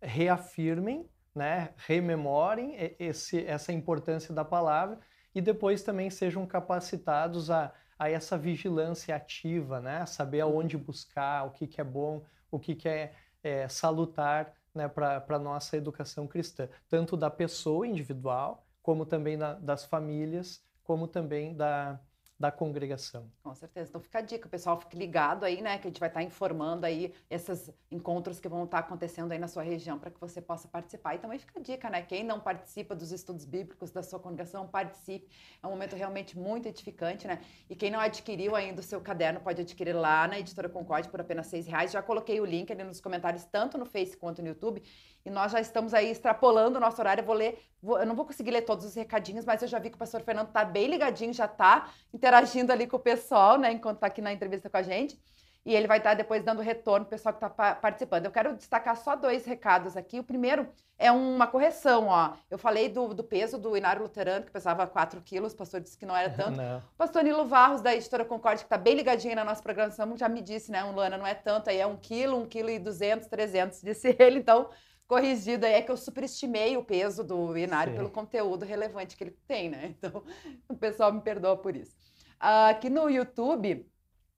[0.00, 4.98] reafirmem, né, rememorem esse, essa importância da palavra
[5.34, 11.50] e depois também sejam capacitados a, a essa vigilância ativa, né, saber aonde buscar, o
[11.50, 13.12] que, que é bom, o que, que é,
[13.42, 19.54] é salutar né, para a nossa educação cristã, tanto da pessoa individual, como também da,
[19.54, 21.98] das famílias, como também da,
[22.38, 23.30] da congregação.
[23.42, 23.88] Com certeza.
[23.90, 26.84] Então fica a dica, pessoal, fique ligado aí, né, que a gente vai estar informando
[26.84, 30.66] aí esses encontros que vão estar acontecendo aí na sua região para que você possa
[30.66, 31.14] participar.
[31.14, 34.66] E também fica a dica, né, quem não participa dos estudos bíblicos da sua congregação,
[34.66, 35.28] participe.
[35.62, 37.40] É um momento realmente muito edificante, né?
[37.70, 41.20] E quem não adquiriu ainda o seu caderno pode adquirir lá na Editora Concorde por
[41.20, 41.92] apenas seis reais.
[41.92, 44.82] Já coloquei o link ali nos comentários, tanto no Face quanto no YouTube.
[45.24, 47.22] E nós já estamos aí extrapolando o nosso horário.
[47.22, 49.78] Eu vou ler, vou, eu não vou conseguir ler todos os recadinhos, mas eu já
[49.78, 53.58] vi que o pastor Fernando está bem ligadinho, já está interagindo ali com o pessoal,
[53.58, 55.18] né, enquanto está aqui na entrevista com a gente.
[55.64, 58.26] E ele vai estar tá depois dando retorno para o pessoal que está participando.
[58.26, 60.20] Eu quero destacar só dois recados aqui.
[60.20, 60.68] O primeiro
[60.98, 62.34] é uma correção, ó.
[62.50, 65.96] Eu falei do, do peso do Inário Luterano, que pesava 4 quilos, o pastor disse
[65.96, 66.58] que não era tanto.
[66.58, 66.78] Não.
[66.78, 70.28] O pastor Nilo Varros, da editora Concorde, que está bem ligadinho na nossa programação, já
[70.28, 72.78] me disse, né, um Luana, não é tanto, aí é 1 quilo, 1 quilo e
[72.78, 74.38] 200, 300, disse ele.
[74.38, 74.68] Então,
[75.06, 77.98] corrigido aí é que eu superestimei o peso do Inário Sim.
[77.98, 79.94] pelo conteúdo relevante que ele tem, né?
[79.98, 80.22] Então,
[80.68, 81.96] o pessoal me perdoa por isso.
[82.36, 83.88] Uh, aqui no YouTube,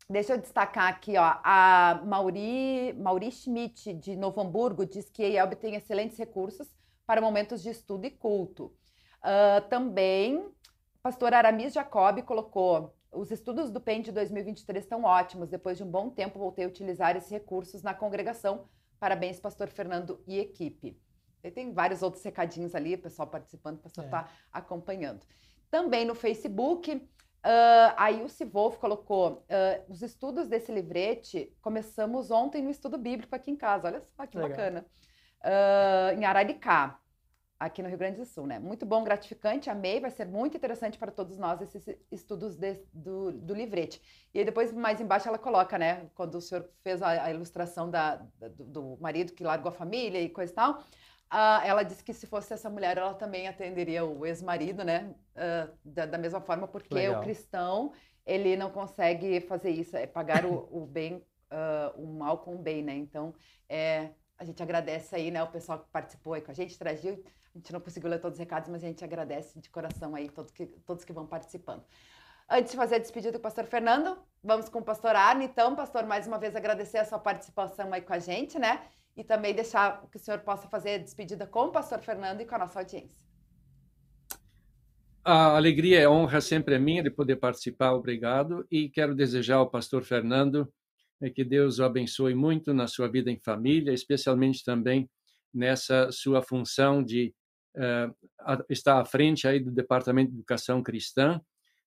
[0.08, 5.28] deixa eu destacar aqui, ó, a Mauri, Mauri Schmidt, de Novo Hamburgo, diz que a
[5.28, 6.68] IELB tem excelentes recursos
[7.06, 8.74] para momentos de estudo e culto.
[9.22, 10.48] Uh, também,
[11.02, 15.48] pastor Aramis Jacob colocou os estudos do PEN de 2023 estão ótimos.
[15.48, 18.68] Depois de um bom tempo, voltei a utilizar esses recursos na congregação
[18.98, 20.98] Parabéns, pastor Fernando e equipe.
[21.42, 24.46] E tem vários outros recadinhos ali, o pessoal participando, o pessoal está é.
[24.52, 25.24] acompanhando.
[25.70, 32.62] Também no Facebook, uh, a Ilse Wolf colocou: uh, os estudos desse livrete começamos ontem
[32.62, 33.88] no estudo bíblico aqui em casa.
[33.88, 34.50] Olha só que Legal.
[34.50, 34.86] bacana.
[35.40, 36.98] Uh, em Araricá
[37.58, 38.58] aqui no Rio Grande do Sul, né?
[38.58, 43.32] Muito bom, gratificante, amei, vai ser muito interessante para todos nós esses estudos de, do,
[43.32, 44.00] do livrete.
[44.34, 46.06] E aí depois, mais embaixo, ela coloca, né?
[46.14, 50.20] Quando o senhor fez a, a ilustração da, da, do marido que largou a família
[50.20, 50.84] e coisa e tal,
[51.30, 55.14] ela disse que se fosse essa mulher, ela também atenderia o ex-marido, né?
[55.34, 57.20] Uh, da, da, mesma forma, porque Legal.
[57.20, 57.92] o cristão,
[58.24, 62.58] ele não consegue fazer isso, é pagar o, o bem, uh, o mal com o
[62.58, 62.94] bem, né?
[62.94, 63.34] Então,
[63.68, 67.22] é, a gente agradece aí, né, o pessoal que participou aí com a gente, tragiu
[67.56, 70.28] a gente não conseguiu ler todos os recados, mas a gente agradece de coração aí
[70.28, 71.82] todos que, todos que vão participando.
[72.48, 75.46] Antes de fazer a despedida do pastor Fernando, vamos com o pastor Arne.
[75.46, 78.82] Então, pastor, mais uma vez agradecer a sua participação aí com a gente, né?
[79.16, 82.44] E também deixar que o senhor possa fazer a despedida com o pastor Fernando e
[82.44, 83.24] com a nossa audiência.
[85.24, 88.66] A alegria e a honra sempre é minha de poder participar, obrigado.
[88.70, 90.70] E quero desejar ao pastor Fernando
[91.22, 95.08] é que Deus o abençoe muito na sua vida em família, especialmente também
[95.52, 97.34] nessa sua função de
[97.76, 101.40] uh, estar à frente aí do Departamento de Educação Cristã.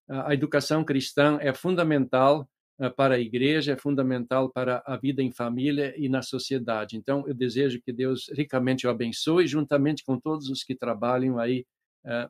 [0.07, 5.31] A educação cristã é fundamental uh, para a igreja, é fundamental para a vida em
[5.31, 6.97] família e na sociedade.
[6.97, 11.65] Então, eu desejo que Deus ricamente o abençoe, juntamente com todos os que trabalham aí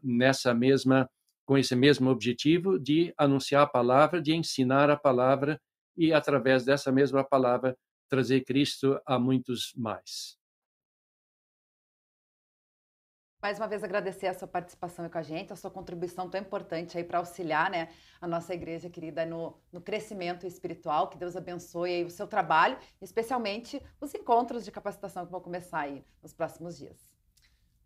[0.01, 1.07] nessa mesma
[1.49, 5.60] com esse mesmo objetivo de anunciar a palavra, de ensinar a palavra
[5.97, 7.76] e, através dessa mesma palavra,
[8.07, 10.39] trazer Cristo a muitos mais.
[13.42, 16.98] Mais uma vez agradecer a sua participação com a gente, a sua contribuição tão importante
[16.98, 17.88] aí para auxiliar né,
[18.20, 21.08] a nossa igreja querida no, no crescimento espiritual.
[21.08, 25.80] Que Deus abençoe aí o seu trabalho, especialmente os encontros de capacitação que vão começar
[25.80, 26.98] aí nos próximos dias.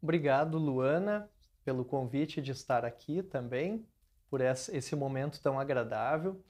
[0.02, 1.30] Obrigado, Luana,
[1.64, 3.88] pelo convite de estar aqui também,
[4.32, 6.44] por esse momento tão agradável.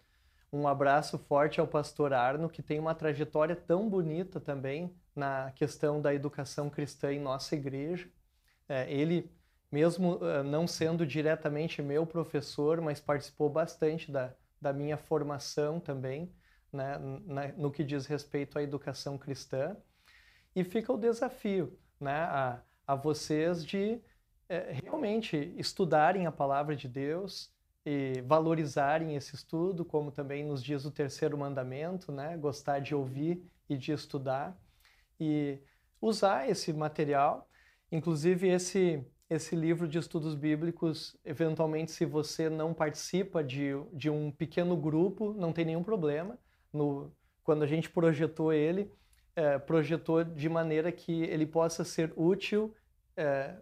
[0.52, 6.02] Um abraço forte ao pastor Arno, que tem uma trajetória tão bonita também na questão
[6.02, 8.10] da educação cristã em nossa igreja.
[8.68, 9.30] É, ele,
[9.72, 16.32] mesmo não sendo diretamente meu professor, mas participou bastante da, da minha formação também,
[16.72, 19.76] né, na, no que diz respeito à educação cristã.
[20.56, 24.00] E fica o desafio né, a, a vocês de
[24.48, 27.54] é, realmente estudarem a palavra de Deus,
[27.86, 32.38] e valorizarem esse estudo, como também nos diz o terceiro mandamento, né?
[32.38, 34.58] Gostar de ouvir e de estudar
[35.20, 35.60] e
[36.02, 37.50] usar esse material,
[37.96, 44.30] inclusive esse esse livro de estudos bíblicos, eventualmente se você não participa de, de um
[44.30, 46.38] pequeno grupo, não tem nenhum problema.
[46.72, 47.12] No,
[47.44, 48.92] quando a gente projetou ele,
[49.36, 52.76] é, projetou de maneira que ele possa ser útil
[53.18, 53.56] é,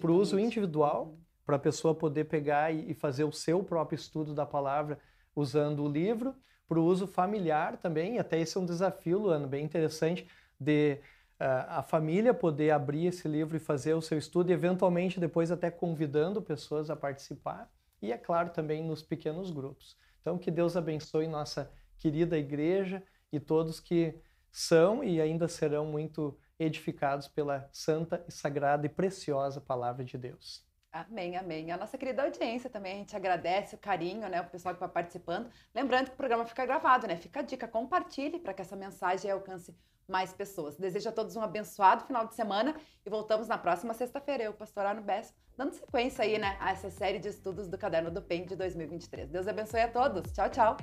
[0.00, 4.34] para o uso individual para a pessoa poder pegar e, fazer o seu próprio estudo
[4.34, 4.98] da palavra
[5.34, 6.34] usando o livro,
[6.68, 10.26] para o uso familiar também, até esse é um desafio, Luano, bem interessante,
[10.58, 10.98] de
[11.38, 15.70] a família poder abrir esse livro e fazer o seu estudo e eventualmente depois até
[15.70, 17.70] convidando pessoas a participar
[18.00, 19.96] e, é claro, também nos pequenos grupos.
[20.20, 23.02] Então, que Deus abençoe nossa querida igreja
[23.32, 24.14] e todos que
[24.50, 30.64] são e ainda serão muito edificados pela santa e sagrada e preciosa palavra de Deus.
[30.92, 31.72] Amém, amém.
[31.72, 34.90] A nossa querida audiência também, a gente agradece o carinho, né, o pessoal que vai
[34.90, 35.50] participando.
[35.74, 37.16] Lembrando que o programa fica gravado, né?
[37.16, 39.74] Fica a dica, compartilhe para que essa mensagem alcance
[40.06, 40.76] mais pessoas.
[40.76, 42.76] Desejo a todos um abençoado final de semana
[43.06, 44.44] e voltamos na próxima sexta-feira.
[44.44, 48.10] Eu, pastor Arno Bess, dando sequência aí, né, a essa série de estudos do Caderno
[48.10, 49.30] do PEN de 2023.
[49.30, 50.30] Deus abençoe a todos.
[50.30, 50.76] Tchau, tchau.